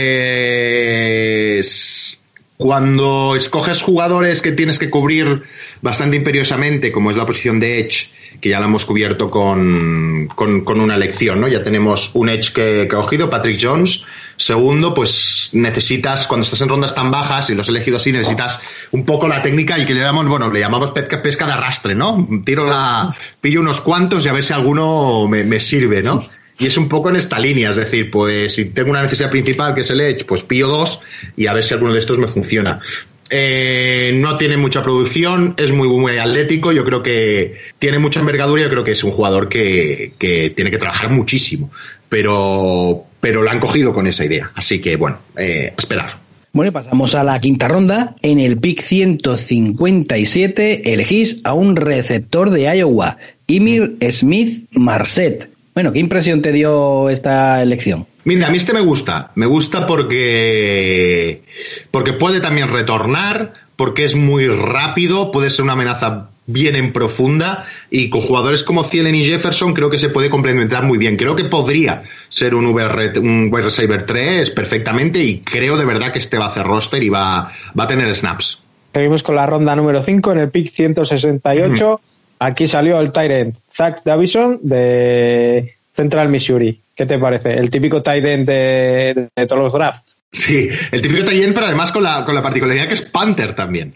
cuando 2.55 3.35
escoges 3.35 3.81
jugadores 3.81 4.41
que 4.41 4.53
tienes 4.53 4.79
que 4.79 4.89
cubrir 4.89 5.43
bastante 5.81 6.15
imperiosamente, 6.15 6.89
como 6.93 7.11
es 7.11 7.17
la 7.17 7.25
posición 7.25 7.59
de 7.59 7.81
Edge, 7.81 8.07
que 8.41 8.49
ya 8.49 8.59
la 8.59 8.67
hemos 8.67 8.85
cubierto 8.85 9.29
con, 9.29 10.27
con, 10.35 10.79
una 10.79 10.95
elección, 10.95 11.41
¿no? 11.41 11.47
Ya 11.47 11.63
tenemos 11.63 12.11
un 12.13 12.29
Edge 12.29 12.53
que, 12.53 12.81
ha 12.83 12.87
cogido, 12.87 13.29
Patrick 13.29 13.59
Jones. 13.61 14.05
Segundo, 14.37 14.93
pues 14.93 15.49
necesitas, 15.53 16.25
cuando 16.25 16.45
estás 16.45 16.61
en 16.61 16.69
rondas 16.69 16.95
tan 16.95 17.11
bajas 17.11 17.49
y 17.49 17.55
los 17.55 17.67
he 17.67 17.71
elegido 17.71 17.97
así, 17.97 18.11
necesitas 18.11 18.59
un 18.91 19.03
poco 19.03 19.27
la 19.27 19.41
técnica 19.41 19.77
y 19.77 19.85
que 19.85 19.93
le 19.93 19.99
llamamos, 19.99 20.29
bueno, 20.29 20.49
le 20.49 20.59
llamamos 20.59 20.91
pesca, 20.91 21.45
de 21.45 21.51
arrastre, 21.51 21.95
¿no? 21.95 22.27
Tiro 22.45 22.65
la, 22.65 23.13
pillo 23.41 23.59
unos 23.59 23.81
cuantos 23.81 24.25
y 24.25 24.29
a 24.29 24.33
ver 24.33 24.43
si 24.43 24.53
alguno 24.53 25.27
me, 25.27 25.43
me 25.43 25.59
sirve, 25.59 26.01
¿no? 26.01 26.23
Y 26.59 26.67
es 26.67 26.77
un 26.77 26.89
poco 26.89 27.09
en 27.09 27.15
esta 27.15 27.39
línea, 27.39 27.69
es 27.69 27.77
decir, 27.77 28.11
pues 28.11 28.55
si 28.55 28.65
tengo 28.65 28.91
una 28.91 29.01
necesidad 29.01 29.29
principal 29.29 29.73
que 29.73 29.81
es 29.81 29.89
el 29.91 30.01
Edge, 30.01 30.25
pues 30.25 30.43
pillo 30.43 30.67
dos 30.67 31.01
y 31.37 31.47
a 31.47 31.53
ver 31.53 31.63
si 31.63 31.73
alguno 31.73 31.93
de 31.93 31.99
estos 31.99 32.17
me 32.17 32.27
funciona. 32.27 32.81
Eh, 33.29 34.11
no 34.15 34.37
tiene 34.37 34.57
mucha 34.57 34.81
producción, 34.81 35.53
es 35.57 35.71
muy, 35.71 35.87
muy 35.87 36.17
atlético, 36.17 36.71
yo 36.71 36.83
creo 36.83 37.03
que 37.03 37.57
tiene 37.77 37.99
mucha 37.99 38.19
envergadura, 38.19 38.63
yo 38.63 38.69
creo 38.69 38.83
que 38.83 38.93
es 38.93 39.03
un 39.03 39.11
jugador 39.11 39.49
que, 39.49 40.13
tiene 40.55 40.71
que 40.71 40.77
trabajar 40.77 41.11
muchísimo, 41.11 41.69
pero, 42.07 43.03
pero 43.19 43.43
lo 43.43 43.51
han 43.51 43.59
cogido 43.59 43.93
con 43.93 44.07
esa 44.07 44.25
idea. 44.25 44.51
Así 44.55 44.81
que 44.81 44.95
bueno, 44.95 45.19
eh, 45.37 45.73
esperar. 45.77 46.17
Bueno, 46.51 46.71
pasamos 46.71 47.13
a 47.13 47.23
la 47.23 47.39
quinta 47.39 47.67
ronda. 47.67 48.15
En 48.23 48.39
el 48.39 48.57
pick 48.57 48.81
157 48.81 50.93
elegís 50.93 51.41
a 51.43 51.53
un 51.53 51.75
receptor 51.75 52.49
de 52.49 52.75
Iowa, 52.75 53.17
Emir 53.47 53.97
Smith 54.11 54.65
Marset. 54.71 55.49
Bueno, 55.75 55.93
¿qué 55.93 55.99
impresión 55.99 56.41
te 56.41 56.51
dio 56.51 57.09
esta 57.09 57.61
elección? 57.61 58.07
Mira, 58.29 58.45
a 58.45 58.51
mí 58.51 58.57
este 58.57 58.73
me 58.73 58.81
gusta. 58.81 59.31
Me 59.33 59.47
gusta 59.47 59.87
porque, 59.87 61.41
porque 61.89 62.13
puede 62.13 62.39
también 62.39 62.67
retornar, 62.67 63.53
porque 63.75 64.03
es 64.03 64.15
muy 64.15 64.45
rápido, 64.45 65.31
puede 65.31 65.49
ser 65.49 65.63
una 65.63 65.73
amenaza 65.73 66.29
bien 66.45 66.75
en 66.75 66.93
profunda 66.93 67.65
y 67.89 68.11
con 68.11 68.21
jugadores 68.21 68.61
como 68.61 68.83
Cielen 68.83 69.15
y 69.15 69.25
Jefferson 69.25 69.73
creo 69.73 69.89
que 69.89 69.97
se 69.97 70.09
puede 70.09 70.29
complementar 70.29 70.83
muy 70.83 70.99
bien. 70.99 71.17
Creo 71.17 71.35
que 71.35 71.45
podría 71.45 72.03
ser 72.27 72.53
un, 72.53 72.67
VR, 72.67 73.19
un 73.19 73.49
wide 73.51 73.63
receiver 73.63 74.05
3 74.05 74.51
perfectamente 74.51 75.23
y 75.23 75.39
creo 75.39 75.75
de 75.75 75.85
verdad 75.85 76.13
que 76.13 76.19
este 76.19 76.37
va 76.37 76.45
a 76.45 76.49
hacer 76.49 76.67
roster 76.67 77.01
y 77.01 77.09
va, 77.09 77.51
va 77.77 77.83
a 77.85 77.87
tener 77.87 78.15
snaps. 78.15 78.61
Seguimos 78.93 79.23
con 79.23 79.37
la 79.37 79.47
ronda 79.47 79.75
número 79.75 80.03
5 80.03 80.33
en 80.33 80.37
el 80.37 80.51
pick 80.51 80.69
168. 80.69 82.01
Aquí 82.37 82.67
salió 82.67 82.99
el 82.99 83.09
Tyrant 83.09 83.57
Zach 83.71 84.03
Davison 84.05 84.59
de 84.61 85.78
Central 85.99 86.29
Missouri. 86.29 86.79
¿Qué 86.95 87.05
te 87.05 87.19
parece? 87.19 87.53
El 87.53 87.69
típico 87.69 88.01
Tyrant 88.01 88.47
de, 88.47 89.29
de 89.35 89.45
todos 89.45 89.61
los 89.61 89.73
drafts. 89.73 90.15
Sí, 90.31 90.69
el 90.91 91.01
típico 91.01 91.25
Tyrant, 91.25 91.53
pero 91.53 91.65
además 91.65 91.91
con 91.91 92.03
la, 92.03 92.23
con 92.23 92.33
la 92.33 92.41
particularidad 92.41 92.87
que 92.87 92.93
es 92.93 93.01
Panther 93.01 93.53
también. 93.53 93.95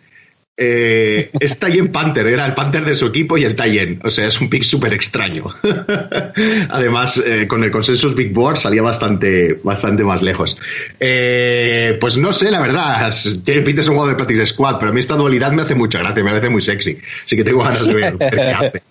Eh, 0.55 1.31
es 1.39 1.57
Tayen 1.57 1.91
Panther, 1.91 2.27
era 2.27 2.45
el 2.45 2.53
Panther 2.53 2.86
de 2.86 2.93
su 2.93 3.07
equipo 3.07 3.38
y 3.38 3.43
el 3.43 3.55
Tayen. 3.55 4.00
O 4.03 4.10
sea, 4.10 4.27
es 4.27 4.39
un 4.39 4.50
pick 4.50 4.63
súper 4.63 4.93
extraño. 4.93 5.45
Además, 6.69 7.22
eh, 7.25 7.48
con 7.48 7.63
el 7.63 7.72
consensus 7.72 8.15
Big 8.15 8.33
Board 8.33 8.57
salía 8.57 8.81
bastante, 8.81 9.60
bastante 9.63 10.03
más 10.03 10.22
lejos. 10.22 10.57
Eh, 11.00 11.98
pues 12.00 12.17
no 12.17 12.33
sé, 12.33 12.51
la 12.51 12.62
verdad. 12.62 13.13
Tiene 13.43 13.62
pinta 13.62 13.81
es 13.81 13.88
un 13.88 13.95
juego 13.95 14.10
de 14.10 14.15
Practice 14.15 14.45
Squad, 14.48 14.77
pero 14.77 14.91
a 14.91 14.93
mí 14.93 15.00
esta 15.00 15.15
dualidad 15.15 15.51
me 15.51 15.63
hace 15.63 15.75
mucha 15.75 16.00
gracia, 16.00 16.24
me 16.24 16.29
parece 16.29 16.50
muy 16.50 16.62
sexy. 16.62 17.00
Así 17.25 17.36
que 17.36 17.43
tengo 17.43 17.63
ganas 17.63 17.88
de 17.88 17.93
ver, 17.93 18.17
qué 18.31 18.41
hace. 18.41 18.83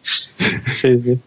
Sí, 0.66 0.98
sí. 0.98 1.18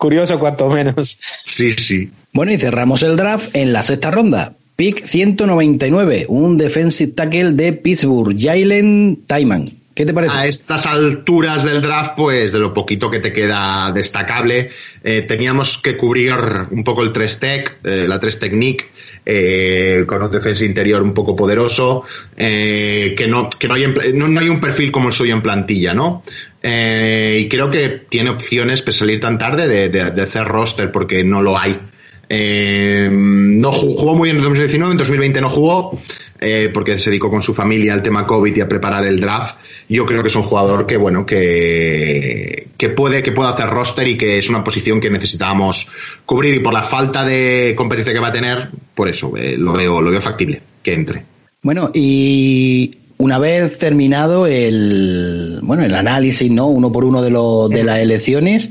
Curioso, 0.00 0.38
cuanto 0.38 0.70
menos. 0.70 1.18
Sí, 1.44 1.72
sí. 1.72 2.10
Bueno, 2.32 2.52
y 2.52 2.56
cerramos 2.56 3.02
el 3.02 3.18
draft 3.18 3.54
en 3.54 3.74
la 3.74 3.82
sexta 3.82 4.10
ronda. 4.10 4.54
Pick 4.74 5.04
199, 5.04 6.24
un 6.26 6.56
defensive 6.56 7.12
tackle 7.12 7.52
de 7.52 7.74
Pittsburgh, 7.74 8.34
Jalen 8.34 9.24
Tyman. 9.26 9.66
¿Qué 9.94 10.06
te 10.06 10.14
parece? 10.14 10.34
A 10.34 10.46
estas 10.46 10.86
alturas 10.86 11.64
del 11.64 11.82
draft, 11.82 12.14
pues 12.16 12.50
de 12.50 12.58
lo 12.58 12.72
poquito 12.72 13.10
que 13.10 13.18
te 13.18 13.30
queda 13.34 13.92
destacable, 13.92 14.70
eh, 15.04 15.26
teníamos 15.28 15.76
que 15.76 15.98
cubrir 15.98 16.32
un 16.70 16.82
poco 16.82 17.02
el 17.02 17.12
3-Tech, 17.12 17.80
eh, 17.84 18.06
la 18.08 18.18
3 18.18 18.38
Technique, 18.38 18.86
eh, 19.26 20.04
con 20.06 20.22
un 20.22 20.30
defensa 20.30 20.64
interior 20.64 21.02
un 21.02 21.12
poco 21.12 21.36
poderoso, 21.36 22.04
que, 22.34 23.26
no, 23.28 23.50
que 23.50 23.68
no, 23.68 23.74
hay, 23.74 23.84
no, 24.14 24.40
hay 24.40 24.48
un 24.48 24.60
perfil 24.60 24.90
como 24.90 25.08
el 25.08 25.14
suyo 25.14 25.34
en 25.34 25.42
plantilla, 25.42 25.92
¿no? 25.92 26.22
Y 26.62 27.48
creo 27.48 27.70
que 27.70 27.88
tiene 28.08 28.30
opciones, 28.30 28.82
pese 28.82 28.98
a 28.98 29.00
salir 29.00 29.20
tan 29.20 29.38
tarde, 29.38 29.88
de, 29.88 30.22
hacer 30.22 30.44
roster, 30.46 30.92
porque 30.92 31.24
no 31.24 31.42
lo 31.42 31.58
hay. 31.58 31.78
Eh, 32.32 33.08
no 33.10 33.72
jugó 33.72 34.14
muy 34.14 34.28
bien 34.28 34.36
en 34.36 34.42
2019, 34.44 34.92
en 34.92 34.98
2020 34.98 35.40
no 35.40 35.50
jugó 35.50 35.98
eh, 36.40 36.70
porque 36.72 36.96
se 36.96 37.10
dedicó 37.10 37.28
con 37.28 37.42
su 37.42 37.52
familia 37.52 37.92
al 37.92 38.04
tema 38.04 38.24
COVID 38.24 38.56
y 38.56 38.60
a 38.60 38.68
preparar 38.68 39.04
el 39.04 39.18
draft. 39.18 39.56
Yo 39.88 40.06
creo 40.06 40.22
que 40.22 40.28
es 40.28 40.36
un 40.36 40.44
jugador 40.44 40.86
que 40.86 40.96
bueno 40.96 41.26
que, 41.26 42.68
que 42.76 42.88
puede 42.90 43.24
que 43.24 43.32
pueda 43.32 43.50
hacer 43.50 43.68
roster 43.68 44.06
y 44.06 44.16
que 44.16 44.38
es 44.38 44.48
una 44.48 44.62
posición 44.62 45.00
que 45.00 45.10
necesitábamos 45.10 45.90
cubrir 46.24 46.54
y 46.54 46.60
por 46.60 46.72
la 46.72 46.84
falta 46.84 47.24
de 47.24 47.74
competencia 47.76 48.12
que 48.12 48.20
va 48.20 48.28
a 48.28 48.32
tener, 48.32 48.70
por 48.94 49.08
eso 49.08 49.36
eh, 49.36 49.56
lo 49.58 49.72
veo 49.72 50.00
lo 50.00 50.12
veo 50.12 50.20
factible 50.20 50.62
que 50.84 50.94
entre. 50.94 51.24
Bueno 51.62 51.90
y 51.92 52.99
una 53.20 53.38
vez 53.38 53.76
terminado 53.78 54.46
el 54.46 55.60
bueno 55.62 55.84
el 55.84 55.94
análisis 55.94 56.50
no 56.50 56.66
uno 56.66 56.90
por 56.90 57.04
uno 57.04 57.22
de, 57.22 57.30
lo, 57.30 57.68
de 57.68 57.84
las 57.84 57.98
elecciones 57.98 58.70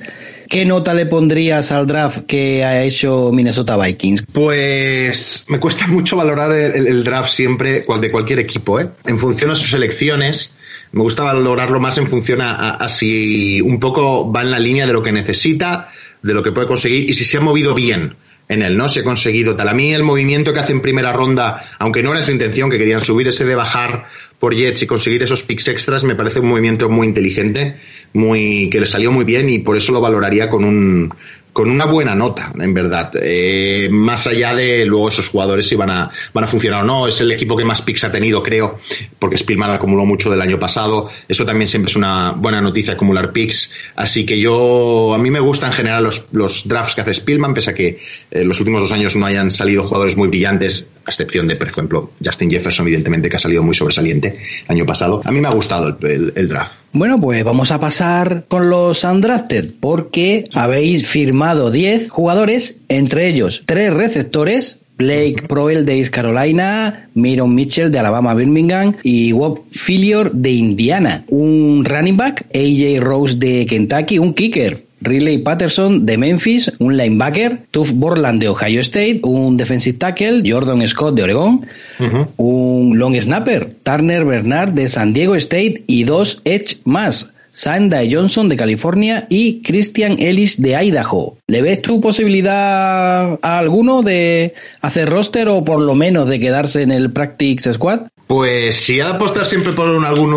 ¿Qué 0.50 0.66
nota 0.66 0.96
le 0.96 1.06
pondrías 1.06 1.72
al 1.72 1.86
draft 1.86 2.26
que 2.26 2.66
ha 2.66 2.82
hecho 2.82 3.30
Minnesota 3.32 3.78
Vikings? 3.78 4.24
Pues 4.34 5.46
me 5.48 5.60
cuesta 5.60 5.86
mucho 5.86 6.18
valorar 6.18 6.52
el, 6.52 7.04
draft 7.04 7.30
siempre 7.30 7.86
de 7.88 8.12
cualquier 8.12 8.40
equipo, 8.40 8.80
¿eh? 8.80 8.90
En 9.06 9.20
función 9.20 9.52
a 9.52 9.56
sus 9.56 9.72
elecciones. 9.74 10.56
Me 10.92 11.04
gusta 11.04 11.22
valorarlo 11.22 11.80
más 11.80 12.00
en 12.00 12.08
función 12.08 12.40
a, 12.42 12.90
si 12.90 13.62
un 13.62 13.80
poco 13.80 14.32
va 14.32 14.42
en 14.42 14.50
la 14.50 14.58
línea 14.58 14.88
de 14.88 14.94
lo 14.94 15.04
que 15.04 15.12
necesita, 15.12 15.90
de 16.24 16.34
lo 16.34 16.42
que 16.42 16.52
puede 16.52 16.66
conseguir 16.66 17.08
y 17.08 17.14
si 17.14 17.26
se 17.26 17.38
ha 17.38 17.42
movido 17.42 17.76
bien 17.76 18.16
en 18.48 18.64
él, 18.64 18.76
¿no? 18.76 18.90
Se 18.90 19.02
ha 19.02 19.04
conseguido 19.04 19.56
tal. 19.56 19.70
A 19.70 19.74
mí 19.74 19.94
el 19.94 20.02
movimiento 20.02 20.52
que 20.52 20.62
hace 20.62 20.72
en 20.72 20.82
primera 20.82 21.14
ronda, 21.14 21.64
aunque 21.78 22.02
no 22.02 22.12
era 22.12 22.24
su 22.24 22.32
intención, 22.32 22.72
que 22.72 22.80
querían 22.80 23.02
subir 23.02 23.28
ese 23.28 23.46
de 23.46 23.54
bajar 23.54 24.06
por 24.40 24.56
Jets 24.56 24.84
y 24.84 24.88
conseguir 24.88 25.22
esos 25.22 25.44
picks 25.44 25.68
extras, 25.68 26.04
me 26.04 26.16
parece 26.16 26.40
un 26.40 26.48
movimiento 26.48 26.90
muy 26.90 27.08
inteligente, 27.08 27.76
muy 28.14 28.70
que 28.70 28.80
le 28.80 28.86
salió 28.86 29.12
muy 29.12 29.26
bien 29.26 29.50
y 29.50 29.60
por 29.60 29.76
eso 29.76 29.92
lo 29.92 30.02
valoraría 30.02 30.48
con 30.48 30.64
un 30.64 31.14
con 31.54 31.70
una 31.70 31.86
buena 31.86 32.16
nota, 32.16 32.54
en 32.58 32.74
verdad. 32.74 33.12
Eh, 33.22 33.90
más 33.92 34.28
allá 34.28 34.54
de 34.54 34.86
luego 34.86 35.10
esos 35.10 35.28
jugadores 35.28 35.68
si 35.68 35.76
van 35.76 35.90
a, 35.90 36.10
van 36.34 36.44
a 36.44 36.48
funcionar 36.48 36.84
o 36.84 36.86
no. 36.86 37.08
Es 37.08 37.20
el 37.22 37.32
equipo 37.32 37.58
que 37.58 37.66
más 37.66 37.82
picks 37.82 38.04
ha 38.04 38.12
tenido, 38.12 38.42
creo, 38.44 38.80
porque 39.18 39.38
Spielman 39.38 39.72
acumuló 39.72 40.06
mucho 40.06 40.30
del 40.30 40.42
año 40.42 40.60
pasado. 40.60 41.10
Eso 41.28 41.46
también 41.46 41.68
siempre 41.68 41.90
es 41.90 41.96
una 41.96 42.32
buena 42.32 42.62
noticia, 42.62 42.94
acumular 42.94 43.32
picks. 43.32 43.72
Así 43.96 44.26
que 44.26 44.40
yo, 44.40 45.14
a 45.14 45.18
mí 45.18 45.32
me 45.32 45.40
gustan 45.40 45.72
en 45.72 45.76
general 45.76 46.04
los, 46.04 46.28
los 46.32 46.68
drafts 46.68 46.96
que 46.96 47.02
hace 47.02 47.14
Spielman, 47.16 47.54
pese 47.54 47.72
a 47.72 47.74
que 47.74 48.00
en 48.32 48.42
eh, 48.42 48.46
los 48.46 48.60
últimos 48.60 48.84
dos 48.84 48.92
años 48.92 49.16
no 49.16 49.26
hayan 49.26 49.52
salido 49.52 49.84
jugadores 49.84 50.16
muy 50.16 50.28
brillantes, 50.28 50.88
a 51.10 51.12
excepción 51.12 51.48
de, 51.48 51.56
por 51.56 51.68
ejemplo, 51.68 52.12
Justin 52.24 52.52
Jefferson, 52.52 52.86
evidentemente, 52.86 53.30
que 53.30 53.36
ha 53.36 53.40
salido 53.40 53.64
muy 53.64 53.74
sobresaliente 53.74 54.38
el 54.68 54.76
año 54.76 54.86
pasado. 54.86 55.22
A 55.26 55.32
mí 55.32 55.42
me 55.42 55.48
ha 55.48 55.52
gustado 55.52 55.98
el 56.02 56.48
draft. 56.48 56.76
Bueno, 56.92 57.20
pues 57.20 57.44
vamos 57.44 57.72
a 57.72 57.80
pasar 57.80 58.46
con 58.48 58.70
los 58.70 59.04
undrafted, 59.04 59.74
porque 59.80 60.50
habéis 60.54 61.08
firmado 61.08 61.72
10 61.72 62.10
jugadores, 62.10 62.78
entre 62.88 63.28
ellos 63.28 63.64
3 63.66 63.94
receptores, 63.94 64.80
Blake 64.98 65.46
Proel 65.48 65.86
de 65.86 66.00
East 66.00 66.12
Carolina, 66.12 67.08
Miron 67.14 67.56
Mitchell 67.56 67.90
de 67.90 68.00
Alabama 68.00 68.34
Birmingham 68.34 68.96
y 69.02 69.32
Bob 69.32 69.64
Filior 69.72 70.34
de 70.34 70.52
Indiana. 70.52 71.24
Un 71.30 71.86
running 71.86 72.18
back, 72.18 72.46
AJ 72.54 73.00
Rose 73.00 73.36
de 73.38 73.66
Kentucky, 73.66 74.20
un 74.20 74.34
kicker, 74.34 74.84
Riley 75.02 75.40
Patterson 75.40 76.06
de 76.06 76.18
Memphis, 76.18 76.72
un 76.80 76.98
linebacker, 76.98 77.62
Tuff 77.72 77.92
Borland 77.94 78.42
de 78.42 78.50
Ohio 78.50 78.82
State, 78.82 79.22
un 79.24 79.58
defensive 79.58 79.98
tackle, 79.98 80.44
Jordan 80.46 80.86
Scott 80.88 81.16
de 81.16 81.24
Oregón, 81.24 81.66
un 82.38 82.98
long 82.98 83.16
snapper, 83.20 83.74
Turner 83.84 84.26
Bernard 84.26 84.72
de 84.72 84.90
San 84.90 85.14
Diego 85.14 85.36
State 85.36 85.84
y 85.88 86.04
dos 86.04 86.42
edge 86.46 86.78
más. 86.84 87.32
Sandy 87.52 88.14
Johnson 88.14 88.48
de 88.48 88.56
California 88.56 89.26
y 89.28 89.62
Christian 89.64 90.18
Ellis 90.20 90.62
de 90.62 90.82
Idaho. 90.82 91.38
¿Le 91.48 91.62
ves 91.62 91.82
tu 91.82 92.00
posibilidad 92.00 93.40
a 93.42 93.58
alguno 93.58 94.02
de 94.02 94.54
hacer 94.82 95.10
roster 95.10 95.50
o 95.50 95.66
por 95.66 95.82
lo 95.82 95.96
menos 95.96 96.30
de 96.30 96.40
quedarse 96.40 96.84
en 96.84 96.92
el 96.92 97.12
Practice 97.12 97.74
Squad? 97.74 98.08
Pues 98.30 98.76
si 98.76 99.02
ha 99.02 99.06
de 99.06 99.14
apostar 99.14 99.44
siempre 99.44 99.74
por 99.74 99.90
un, 99.90 100.06
algún, 100.06 100.36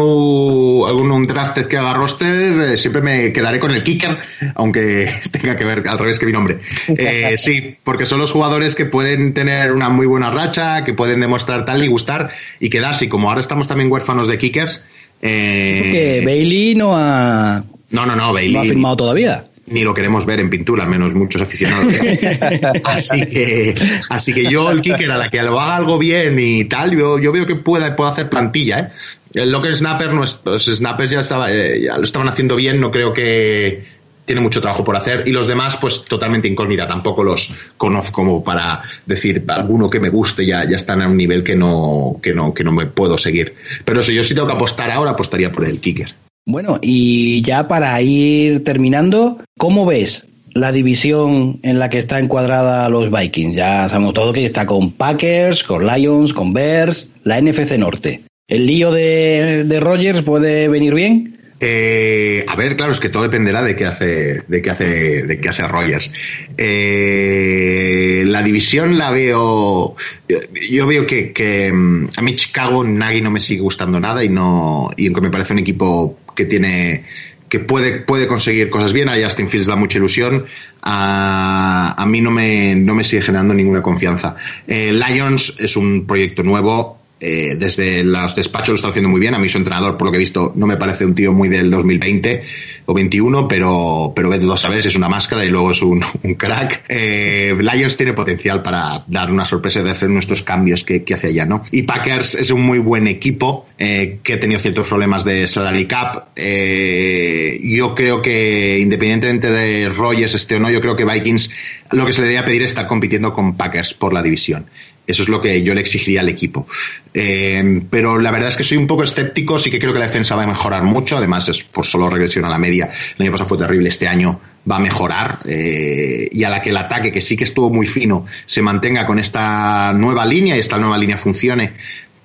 algún 0.89 1.27
drafted 1.27 1.67
que 1.67 1.77
haga 1.77 1.93
roster, 1.93 2.59
eh, 2.59 2.79
siempre 2.79 3.03
me 3.03 3.35
quedaré 3.35 3.59
con 3.59 3.71
el 3.71 3.83
kicker, 3.83 4.17
aunque 4.55 5.13
tenga 5.31 5.57
que 5.57 5.65
ver 5.67 5.87
al 5.87 5.99
revés 5.99 6.19
que 6.19 6.25
mi 6.25 6.33
nombre. 6.33 6.61
Eh, 6.89 7.35
sí, 7.37 7.77
porque 7.85 8.07
son 8.07 8.19
los 8.19 8.33
jugadores 8.33 8.75
que 8.75 8.87
pueden 8.87 9.35
tener 9.35 9.73
una 9.73 9.91
muy 9.91 10.07
buena 10.07 10.31
racha, 10.31 10.85
que 10.85 10.95
pueden 10.95 11.21
demostrar 11.21 11.67
tal 11.67 11.85
y 11.85 11.89
gustar 11.89 12.31
y 12.61 12.71
quedarse. 12.71 13.05
Y 13.05 13.09
como 13.09 13.29
ahora 13.29 13.43
estamos 13.43 13.69
también 13.69 13.93
huérfanos 13.93 14.27
de 14.27 14.39
kickers, 14.39 14.83
eh, 15.21 16.23
Bailey 16.25 16.75
no 16.75 16.97
ha. 16.97 17.63
No, 17.91 18.07
no, 18.07 18.17
no, 18.17 18.33
Bailey. 18.33 18.55
No 18.55 18.61
ha 18.61 18.65
firmado 18.65 18.97
todavía. 18.97 19.45
Ni 19.73 19.83
lo 19.83 19.95
queremos 19.95 20.27
ver 20.27 20.41
en 20.41 20.51
pintura, 20.51 20.87
menos 20.87 21.15
muchos 21.15 21.43
aficionados. 21.43 21.97
así 22.85 23.27
que, 23.27 23.75
así 24.09 24.33
que 24.33 24.45
yo, 24.45 24.71
el 24.71 24.81
kicker, 24.81 25.11
a 25.11 25.17
la 25.17 25.31
que 25.31 25.43
lo 25.43 25.61
haga 25.61 25.77
algo 25.77 25.99
bien 25.99 26.39
y 26.39 26.65
tal, 26.67 26.97
yo, 26.97 27.19
yo 27.19 27.33
veo 27.33 27.47
que 27.47 27.57
puede, 27.57 27.91
puede 27.93 28.11
hacer 28.11 28.29
plantilla, 28.29 28.79
¿eh? 28.79 28.89
Lo 29.35 29.63
que 29.63 29.71
es 29.71 29.79
Snapper, 29.79 30.13
los 30.13 30.67
Snappers 30.67 31.11
ya, 31.11 31.21
estaba, 31.21 31.51
eh, 31.51 31.81
ya 31.81 31.97
lo 31.97 32.03
estaban 32.03 32.29
haciendo 32.29 32.55
bien, 32.55 32.79
no 32.79 32.91
creo 32.91 33.15
que, 33.15 33.83
tiene 34.25 34.41
mucho 34.41 34.61
trabajo 34.61 34.85
por 34.85 34.97
hacer 34.97 35.25
y 35.27 35.33
los 35.33 35.47
demás 35.47 35.77
pues 35.77 36.05
totalmente 36.05 36.49
incógnita 36.49 36.87
tampoco 36.87 37.25
los 37.25 37.53
conozco 37.77 38.13
como 38.13 38.45
para 38.45 38.83
decir 39.05 39.45
alguno 39.49 39.91
que 39.91 39.99
me 39.99 40.11
guste 40.11 40.47
ya, 40.47 40.65
ya 40.69 40.77
están 40.77 41.03
a 41.03 41.09
un 41.09 41.17
nivel 41.17 41.43
que 41.43 41.57
no, 41.57 42.19
que 42.23 42.33
no, 42.33 42.55
que 42.55 42.63
no 42.63 42.73
me 42.73 42.87
puedo 42.87 43.19
seguir 43.19 43.55
pero 43.85 44.03
si 44.03 44.15
yo 44.15 44.23
sí 44.23 44.35
tengo 44.35 44.47
que 44.47 44.55
apostar 44.55 44.91
ahora 44.91 45.11
apostaría 45.13 45.51
por 45.51 45.65
el 45.65 45.81
kicker 45.81 46.15
bueno 46.45 46.79
y 46.83 47.43
ya 47.43 47.69
para 47.69 48.01
ir 48.03 48.65
terminando 48.65 49.39
¿cómo 49.59 49.87
ves 49.87 50.27
la 50.55 50.73
división 50.73 51.61
en 51.63 51.79
la 51.79 51.89
que 51.89 51.99
está 51.99 52.19
encuadrada 52.19 52.89
los 52.89 53.11
Vikings 53.11 53.57
ya 53.57 53.89
sabemos 53.89 54.15
todo 54.15 54.33
que 54.33 54.45
está 54.45 54.67
con 54.67 54.93
Packers 54.93 55.63
con 55.65 55.87
Lions 55.87 56.33
con 56.33 56.53
Bears 56.53 57.09
la 57.25 57.41
NFC 57.41 57.79
Norte. 57.79 58.23
El 58.49 58.67
lío 58.67 58.91
de, 58.91 59.65
de 59.65 59.81
Rogers 59.81 60.23
puede 60.23 60.69
venir 60.69 60.95
bien 60.95 61.39
eh, 61.65 62.45
a 62.45 62.57
ver, 62.57 62.77
claro, 62.77 62.91
es 62.91 62.99
que 62.99 63.09
todo 63.09 63.23
dependerá 63.23 63.63
de 63.63 63.77
qué 63.77 63.87
hace, 63.87 64.43
de 64.49 64.61
qué 64.61 64.71
hace, 64.71 65.23
de 65.23 65.41
qué 65.41 65.49
hace 65.49 65.63
Rogers. 65.63 66.11
Eh, 66.59 68.25
la 68.27 68.43
división 68.43 68.99
la 68.99 69.13
veo, 69.13 69.95
yo 70.29 70.87
veo 70.89 71.07
que, 71.07 71.73
mm, 71.73 72.09
a 72.17 72.23
mí 72.23 72.35
Chicago 72.35 72.83
Nagy 72.83 73.21
no 73.21 73.31
me 73.31 73.39
sigue 73.39 73.61
gustando 73.61 74.01
nada 74.01 74.25
y 74.25 74.29
no, 74.29 74.91
y 74.97 75.07
aunque 75.07 75.21
me 75.21 75.31
parece 75.31 75.53
un 75.53 75.61
equipo 75.61 76.19
que 76.35 76.47
tiene, 76.47 77.05
que 77.49 77.61
puede, 77.61 78.01
puede 78.01 78.27
conseguir 78.27 78.69
cosas 78.69 78.93
bien, 78.93 79.09
a 79.09 79.23
Justin 79.23 79.49
Fields 79.49 79.69
da 79.69 79.77
mucha 79.77 79.99
ilusión, 79.99 80.45
a, 80.83 81.95
a 81.97 82.07
mí 82.07 82.21
no 82.21 82.33
me, 82.33 82.75
no 82.75 82.93
me 82.93 83.05
sigue 83.05 83.23
generando 83.23 83.55
ninguna 83.55 83.83
confianza. 83.83 84.35
Eh, 84.67 84.93
Lions 84.93 85.57
es 85.61 85.77
un 85.77 86.09
proyecto 86.09 86.43
nuevo, 86.43 87.02
eh, 87.25 87.55
desde 87.57 88.03
los 88.03 88.35
despachos 88.35 88.71
lo 88.71 88.75
está 88.75 88.89
haciendo 88.89 89.09
muy 89.09 89.21
bien. 89.21 89.35
A 89.35 89.39
mí 89.39 89.49
su 89.49 89.59
entrenador, 89.59 89.97
por 89.97 90.07
lo 90.07 90.11
que 90.11 90.17
he 90.17 90.19
visto, 90.19 90.53
no 90.57 90.67
me 90.67 90.77
parece 90.77 91.05
un 91.05 91.15
tío 91.15 91.33
muy 91.33 91.49
del 91.49 91.71
2020 91.71 92.43
o 92.87 92.93
21, 92.93 93.47
pero, 93.47 94.13
pero 94.15 94.53
a 94.53 94.57
saber, 94.57 94.81
es 94.81 94.97
una 94.97 95.09
máscara 95.09 95.45
y 95.45 95.49
luego 95.49 95.71
es 95.71 95.81
un, 95.83 96.01
crack. 96.37 96.85
Eh, 96.89 97.55
Lions 97.57 97.97
tiene 97.97 98.13
potencial 98.13 98.61
para 98.61 99.05
dar 99.07 99.31
una 99.31 99.45
sorpresa 99.45 99.85
de 99.85 99.91
hacer 99.91 100.11
nuestros 100.11 100.43
cambios 100.43 100.83
que, 100.83 101.05
hace 101.15 101.29
allá, 101.29 101.47
¿no? 101.47 101.63
Y 101.71 101.85
Packers 101.85 102.35
es 102.35 102.51
un 102.51 102.63
muy 102.63 102.79
buen 102.79 103.07
equipo 103.07 103.69
eh, 103.79 104.19
que 104.23 104.35
ha 104.35 104.41
tenido 104.41 104.59
ciertos 104.59 104.89
problemas 104.89 105.25
de 105.25 105.47
salary 105.47 105.87
cap. 105.87 106.29
yo 106.37 107.95
creo 107.95 108.21
que, 108.21 108.79
independientemente 108.81 109.51
de 109.51 109.89
Rogers, 109.89 110.35
este 110.35 110.57
o 110.57 110.59
no, 110.59 110.71
yo 110.71 110.81
creo 110.81 110.97
que 110.97 111.05
Vikings 111.05 111.51
lo 111.93 112.07
que 112.07 112.13
se 112.13 112.23
le 112.23 112.29
debería 112.29 112.45
pedir 112.45 112.63
es 112.63 112.71
estar 112.71 112.87
compitiendo 112.87 113.33
con 113.33 113.57
Packers 113.57 113.95
por 113.95 114.13
la 114.13 114.23
división. 114.23 114.67
Eso 115.07 115.23
es 115.23 115.29
lo 115.29 115.41
que 115.41 115.63
yo 115.63 115.75
le 115.75 115.81
exigiría 115.81 116.21
al 116.21 116.29
equipo. 116.29 116.67
Eh, 117.13 117.83
pero 117.91 118.19
la 118.19 118.31
verdad 118.31 118.49
es 118.49 118.57
que 118.57 118.63
soy 118.63 118.79
un 118.79 118.87
poco 118.87 119.03
escéptico, 119.03 119.59
sí 119.59 119.71
que 119.71 119.79
creo 119.79 119.93
que 119.93 119.99
la 119.99 120.07
defensa 120.07 120.37
va 120.37 120.45
a 120.45 120.47
mejorar 120.47 120.85
mucho, 120.85 121.17
además 121.17 121.49
es 121.49 121.65
por 121.65 121.85
solo 121.85 122.09
regresión 122.09 122.45
a 122.45 122.49
la 122.49 122.59
media. 122.59 122.91
El 123.17 123.23
año 123.23 123.33
pasado 123.33 123.49
fue 123.49 123.59
terrible, 123.59 123.89
este 123.89 124.07
año 124.07 124.41
va 124.71 124.77
a 124.77 124.81
mejorar 124.81 125.39
eh, 125.45 126.29
y 126.31 126.45
a 126.45 126.49
la 126.49 126.63
que 126.63 126.71
el 126.71 126.77
ataque, 126.77 127.11
que 127.11 127.21
sí 127.21 127.37
que 127.37 127.45
estuvo 127.45 127.69
muy 127.69 127.87
fino, 127.87 128.27
se 128.47 128.63
mantenga 128.63 129.07
con 129.07 129.19
esta 129.19 129.93
nueva 129.93 130.25
línea 130.25 130.57
y 130.57 130.61
esta 130.61 130.79
nueva 130.79 130.97
línea 130.97 131.17
funcione, 131.17 131.73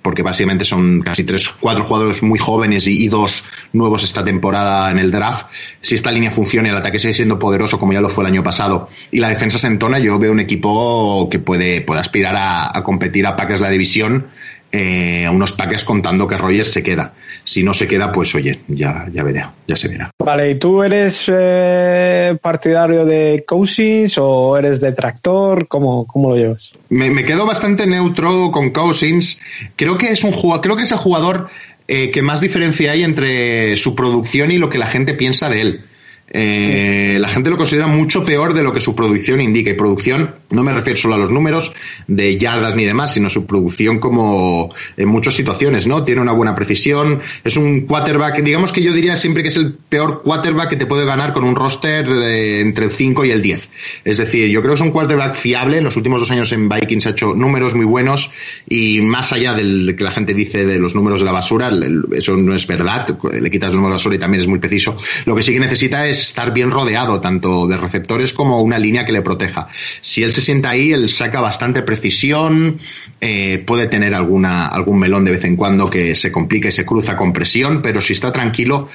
porque 0.07 0.23
básicamente 0.23 0.63
son 0.63 1.01
casi 1.01 1.25
tres, 1.25 1.49
cuatro 1.49 1.83
jugadores 1.83 2.23
muy 2.23 2.39
jóvenes 2.39 2.87
y, 2.87 3.09
dos 3.09 3.43
nuevos 3.73 4.05
esta 4.05 4.23
temporada 4.23 4.89
en 4.89 4.99
el 4.99 5.11
draft. 5.11 5.47
Si 5.81 5.95
esta 5.95 6.11
línea 6.11 6.31
funciona 6.31 6.69
y 6.69 6.71
el 6.71 6.77
ataque 6.77 6.97
sigue 6.97 7.13
siendo 7.13 7.37
poderoso 7.37 7.77
como 7.77 7.91
ya 7.91 7.99
lo 7.99 8.07
fue 8.07 8.23
el 8.23 8.29
año 8.29 8.41
pasado 8.41 8.87
y 9.11 9.19
la 9.19 9.27
defensa 9.27 9.57
se 9.57 9.67
entona, 9.67 9.99
yo 9.99 10.17
veo 10.17 10.31
un 10.31 10.39
equipo 10.39 11.27
que 11.29 11.39
puede, 11.39 11.81
puede 11.81 11.99
aspirar 11.99 12.37
a, 12.37 12.77
a 12.77 12.83
competir 12.85 13.27
a 13.27 13.35
Packers 13.35 13.59
la 13.59 13.69
división 13.69 14.27
eh, 14.71 15.25
a 15.25 15.31
unos 15.31 15.53
paques 15.53 15.83
contando 15.83 16.27
que 16.27 16.37
Rogers 16.37 16.71
se 16.71 16.83
queda. 16.83 17.13
Si 17.43 17.63
no 17.63 17.73
se 17.73 17.87
queda, 17.87 18.11
pues 18.11 18.35
oye, 18.35 18.59
ya, 18.67 19.07
ya 19.13 19.23
verá, 19.23 19.53
ya 19.65 19.75
se 19.77 19.87
verá. 19.87 20.11
Vale, 20.19 20.51
¿y 20.51 20.55
tú 20.55 20.83
eres 20.83 21.31
eh, 21.33 22.37
partidario 22.41 23.05
de 23.05 23.45
Cousins 23.47 24.17
o 24.17 24.57
eres 24.57 24.81
detractor? 24.81 25.67
¿Cómo, 25.67 26.05
cómo 26.05 26.31
lo 26.31 26.35
llevas? 26.35 26.73
Me, 26.89 27.23
quedo 27.23 27.45
bastante 27.45 27.87
neutro 27.87 28.51
con 28.51 28.71
Cousins. 28.71 29.39
Creo 29.77 29.97
que 29.97 30.07
es 30.07 30.23
un 30.25 30.33
jugador, 30.33 30.61
creo 30.61 30.75
que 30.75 30.83
es 30.83 30.91
el 30.91 30.97
jugador 30.97 31.47
eh, 31.87 32.11
que 32.11 32.21
más 32.21 32.41
diferencia 32.41 32.91
hay 32.91 33.03
entre 33.03 33.77
su 33.77 33.95
producción 33.95 34.51
y 34.51 34.57
lo 34.57 34.69
que 34.69 34.77
la 34.77 34.87
gente 34.87 35.13
piensa 35.13 35.49
de 35.49 35.61
él. 35.61 35.85
Eh, 36.29 37.17
la 37.19 37.29
gente 37.29 37.49
lo 37.49 37.57
considera 37.57 37.87
mucho 37.87 38.25
peor 38.25 38.53
de 38.53 38.61
lo 38.63 38.73
que 38.73 38.81
su 38.81 38.95
producción 38.95 39.39
indica. 39.41 39.71
Y 39.71 39.75
producción, 39.75 40.35
no 40.49 40.63
me 40.63 40.73
refiero 40.73 40.97
solo 40.97 41.15
a 41.15 41.17
los 41.17 41.31
números 41.31 41.71
de 42.07 42.37
yardas 42.37 42.75
ni 42.75 42.83
demás, 42.83 43.13
sino 43.13 43.29
su 43.29 43.45
producción 43.45 43.99
como 43.99 44.73
en 44.97 45.07
muchas 45.07 45.35
situaciones, 45.35 45.87
¿no? 45.87 46.03
Tiene 46.03 46.21
una 46.21 46.33
buena 46.33 46.53
precisión, 46.53 47.21
es 47.43 47.55
un 47.55 47.81
quarterback, 47.81 48.41
digamos 48.41 48.71
que 48.73 48.81
yo 48.81 48.91
diría 48.91 49.15
siempre 49.15 49.41
que 49.41 49.49
es 49.49 49.57
el 49.57 49.73
peor 49.73 50.21
quarterback 50.23 50.69
que 50.69 50.75
te 50.75 50.85
puede 50.85 51.05
ganar 51.05 51.33
con 51.33 51.43
un 51.43 51.55
roster 51.55 52.07
entre 52.07 52.85
el 52.85 52.91
5 52.91 53.25
y 53.25 53.31
el 53.31 53.41
10. 53.41 53.69
Es 54.03 54.17
decir, 54.17 54.49
yo 54.49 54.61
creo 54.61 54.73
que 54.73 54.81
es 54.81 54.81
un 54.81 54.91
quarterback 54.91 55.35
fiable. 55.35 55.77
En 55.77 55.85
los 55.85 55.95
últimos 55.95 56.21
dos 56.21 56.31
años 56.31 56.51
en 56.51 56.67
Vikings 56.67 57.07
ha 57.07 57.09
hecho 57.11 57.33
números 57.33 57.73
muy 57.73 57.85
buenos 57.85 58.31
y 58.67 59.01
más 59.01 59.31
allá 59.31 59.53
del 59.53 59.95
que 59.97 60.03
la 60.03 60.11
gente 60.11 60.33
dice 60.33 60.65
de 60.65 60.77
los 60.77 60.93
números 60.93 61.21
de 61.21 61.25
la 61.25 61.31
basura, 61.31 61.71
eso 62.11 62.35
no 62.35 62.53
es 62.53 62.67
verdad. 62.67 63.17
Le 63.39 63.49
quitas 63.49 63.69
los 63.69 63.75
números 63.75 63.91
de 63.91 63.97
basura 63.97 64.15
y 64.15 64.19
también 64.19 64.41
es 64.41 64.47
muy 64.47 64.59
preciso. 64.59 64.97
Lo 65.25 65.35
que 65.35 65.43
sí 65.43 65.53
que 65.53 65.59
necesita 65.59 66.07
es 66.07 66.16
estar 66.21 66.53
bien 66.53 66.71
rodeado 66.71 67.19
tanto 67.19 67.67
de 67.67 67.77
receptores 67.77 68.33
como 68.33 68.61
una 68.61 68.79
línea 68.79 69.05
que 69.05 69.11
le 69.11 69.21
proteja. 69.21 69.67
Si 70.01 70.23
él 70.23 70.31
se 70.31 70.41
sienta 70.41 70.69
ahí, 70.69 70.91
él 70.91 71.09
saca 71.09 71.41
bastante 71.41 71.81
precisión, 71.81 72.79
eh, 73.19 73.63
puede 73.65 73.87
tener 73.87 74.13
alguna, 74.13 74.67
algún 74.67 74.99
melón 74.99 75.25
de 75.25 75.31
vez 75.31 75.43
en 75.45 75.55
cuando 75.55 75.89
que 75.89 76.15
se 76.15 76.31
complica 76.31 76.69
y 76.69 76.71
se 76.71 76.85
cruza 76.85 77.15
con 77.15 77.33
presión, 77.33 77.81
pero 77.81 78.01
si 78.01 78.13
está 78.13 78.31
tranquilo, 78.31 78.89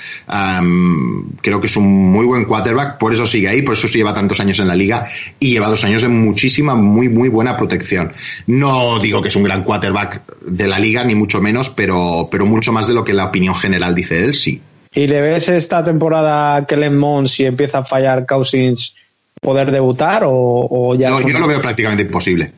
creo 1.40 1.60
que 1.60 1.66
es 1.66 1.76
un 1.76 2.12
muy 2.12 2.26
buen 2.26 2.44
quarterback, 2.44 2.98
por 2.98 3.12
eso 3.12 3.26
sigue 3.26 3.48
ahí, 3.48 3.62
por 3.62 3.74
eso 3.74 3.88
se 3.88 3.98
lleva 3.98 4.14
tantos 4.14 4.40
años 4.40 4.58
en 4.60 4.68
la 4.68 4.76
liga 4.76 5.08
y 5.38 5.50
lleva 5.50 5.68
dos 5.68 5.84
años 5.84 6.02
de 6.02 6.08
muchísima, 6.08 6.74
muy, 6.74 7.08
muy 7.08 7.28
buena 7.28 7.56
protección. 7.56 8.12
No 8.46 8.98
digo 9.00 9.22
que 9.22 9.28
es 9.28 9.36
un 9.36 9.44
gran 9.44 9.62
quarterback 9.62 10.22
de 10.46 10.66
la 10.66 10.78
liga, 10.78 11.04
ni 11.04 11.14
mucho 11.14 11.40
menos, 11.40 11.70
pero, 11.70 12.28
pero 12.30 12.46
mucho 12.46 12.72
más 12.72 12.88
de 12.88 12.94
lo 12.94 13.04
que 13.04 13.12
la 13.12 13.26
opinión 13.26 13.54
general 13.54 13.94
dice 13.94 14.24
él, 14.24 14.34
sí. 14.34 14.60
¿Y 14.94 15.06
le 15.06 15.20
ves 15.22 15.48
esta 15.48 15.82
temporada 15.82 16.56
a 16.56 16.66
Kellen 16.66 16.98
Mond 16.98 17.28
si 17.28 17.46
empieza 17.46 17.78
a 17.78 17.84
fallar 17.84 18.26
Cousins 18.26 18.94
poder 19.40 19.70
debutar 19.70 20.22
o, 20.26 20.94
ya? 20.98 21.10
No, 21.10 21.20
yo 21.20 21.38
lo 21.38 21.46
veo 21.46 21.60
prácticamente 21.60 22.02
imposible. 22.02 22.52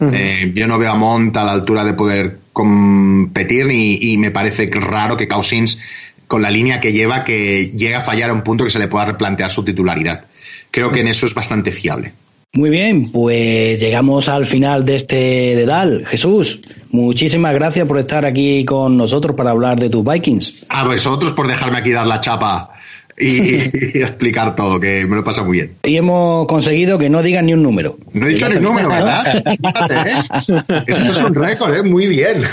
Eh, 0.00 0.52
yo 0.54 0.66
no 0.66 0.78
veo 0.78 0.90
a 0.90 0.96
Mont 0.96 1.36
a 1.36 1.44
la 1.44 1.52
altura 1.52 1.84
de 1.84 1.94
poder 1.94 2.38
competir 2.52 3.70
y, 3.70 4.16
me 4.18 4.30
parece 4.30 4.68
raro 4.72 5.16
que 5.16 5.28
Cousins, 5.28 5.78
con 6.26 6.42
la 6.42 6.50
línea 6.50 6.80
que 6.80 6.92
lleva, 6.92 7.22
que 7.22 7.72
llegue 7.76 7.94
a 7.94 8.00
fallar 8.00 8.30
a 8.30 8.32
un 8.32 8.42
punto 8.42 8.64
que 8.64 8.70
se 8.70 8.78
le 8.78 8.88
pueda 8.88 9.06
replantear 9.06 9.50
su 9.50 9.64
titularidad. 9.64 10.24
Creo 10.70 10.90
que 10.90 11.00
en 11.00 11.08
eso 11.08 11.26
es 11.26 11.34
bastante 11.34 11.70
fiable. 11.70 12.12
Muy 12.54 12.70
bien, 12.70 13.10
pues 13.10 13.80
llegamos 13.80 14.28
al 14.28 14.46
final 14.46 14.84
de 14.84 14.94
este 14.94 15.16
dedal. 15.56 16.04
Jesús, 16.06 16.60
muchísimas 16.90 17.52
gracias 17.52 17.86
por 17.88 17.98
estar 17.98 18.24
aquí 18.24 18.64
con 18.64 18.96
nosotros 18.96 19.34
para 19.36 19.50
hablar 19.50 19.80
de 19.80 19.90
tus 19.90 20.04
Vikings. 20.04 20.64
A 20.68 20.84
vosotros 20.84 21.32
por 21.32 21.48
dejarme 21.48 21.78
aquí 21.78 21.90
dar 21.90 22.06
la 22.06 22.20
chapa 22.20 22.70
y, 23.18 23.54
explicar 23.98 24.54
todo, 24.54 24.78
que 24.78 25.04
me 25.04 25.16
lo 25.16 25.24
pasa 25.24 25.42
muy 25.42 25.58
bien. 25.58 25.74
Y 25.82 25.96
hemos 25.96 26.46
conseguido 26.46 26.96
que 26.96 27.10
no 27.10 27.24
digan 27.24 27.46
ni 27.46 27.54
un 27.54 27.62
número. 27.62 27.98
No 28.12 28.26
he 28.26 28.30
dicho 28.30 28.48
ni 28.48 28.56
un 28.56 28.62
número, 28.62 28.88
¿verdad? 28.88 29.36
¿eh? 29.36 29.44
Esto 30.86 31.10
es 31.10 31.18
un 31.18 31.34
récord, 31.34 31.74
¿eh? 31.74 31.82
Muy 31.82 32.06
bien. 32.06 32.44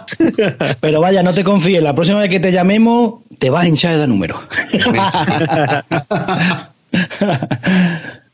Pero 0.80 1.00
vaya, 1.00 1.22
no 1.22 1.32
te 1.32 1.44
confíes, 1.44 1.82
la 1.82 1.94
próxima 1.94 2.20
vez 2.20 2.28
que 2.28 2.40
te 2.40 2.52
llamemos 2.52 3.20
te 3.38 3.48
vas 3.48 3.64
a 3.64 3.68
hinchar 3.68 3.98
de 3.98 4.06
número. 4.06 4.38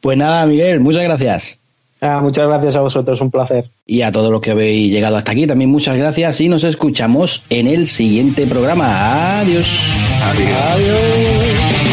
Pues 0.00 0.16
nada, 0.18 0.46
Miguel, 0.46 0.80
muchas 0.80 1.02
gracias. 1.02 1.58
Ah, 2.00 2.20
muchas 2.22 2.46
gracias 2.46 2.76
a 2.76 2.80
vosotros, 2.80 3.20
un 3.20 3.30
placer. 3.30 3.70
Y 3.86 4.02
a 4.02 4.12
todos 4.12 4.30
los 4.30 4.40
que 4.40 4.50
habéis 4.50 4.92
llegado 4.92 5.16
hasta 5.16 5.32
aquí, 5.32 5.46
también 5.46 5.70
muchas 5.70 5.96
gracias 5.96 6.40
y 6.40 6.48
nos 6.48 6.64
escuchamos 6.64 7.44
en 7.48 7.66
el 7.66 7.86
siguiente 7.86 8.46
programa. 8.46 9.40
Adiós. 9.40 9.90
Adiós. 10.22 10.52
Adiós. 10.52 11.85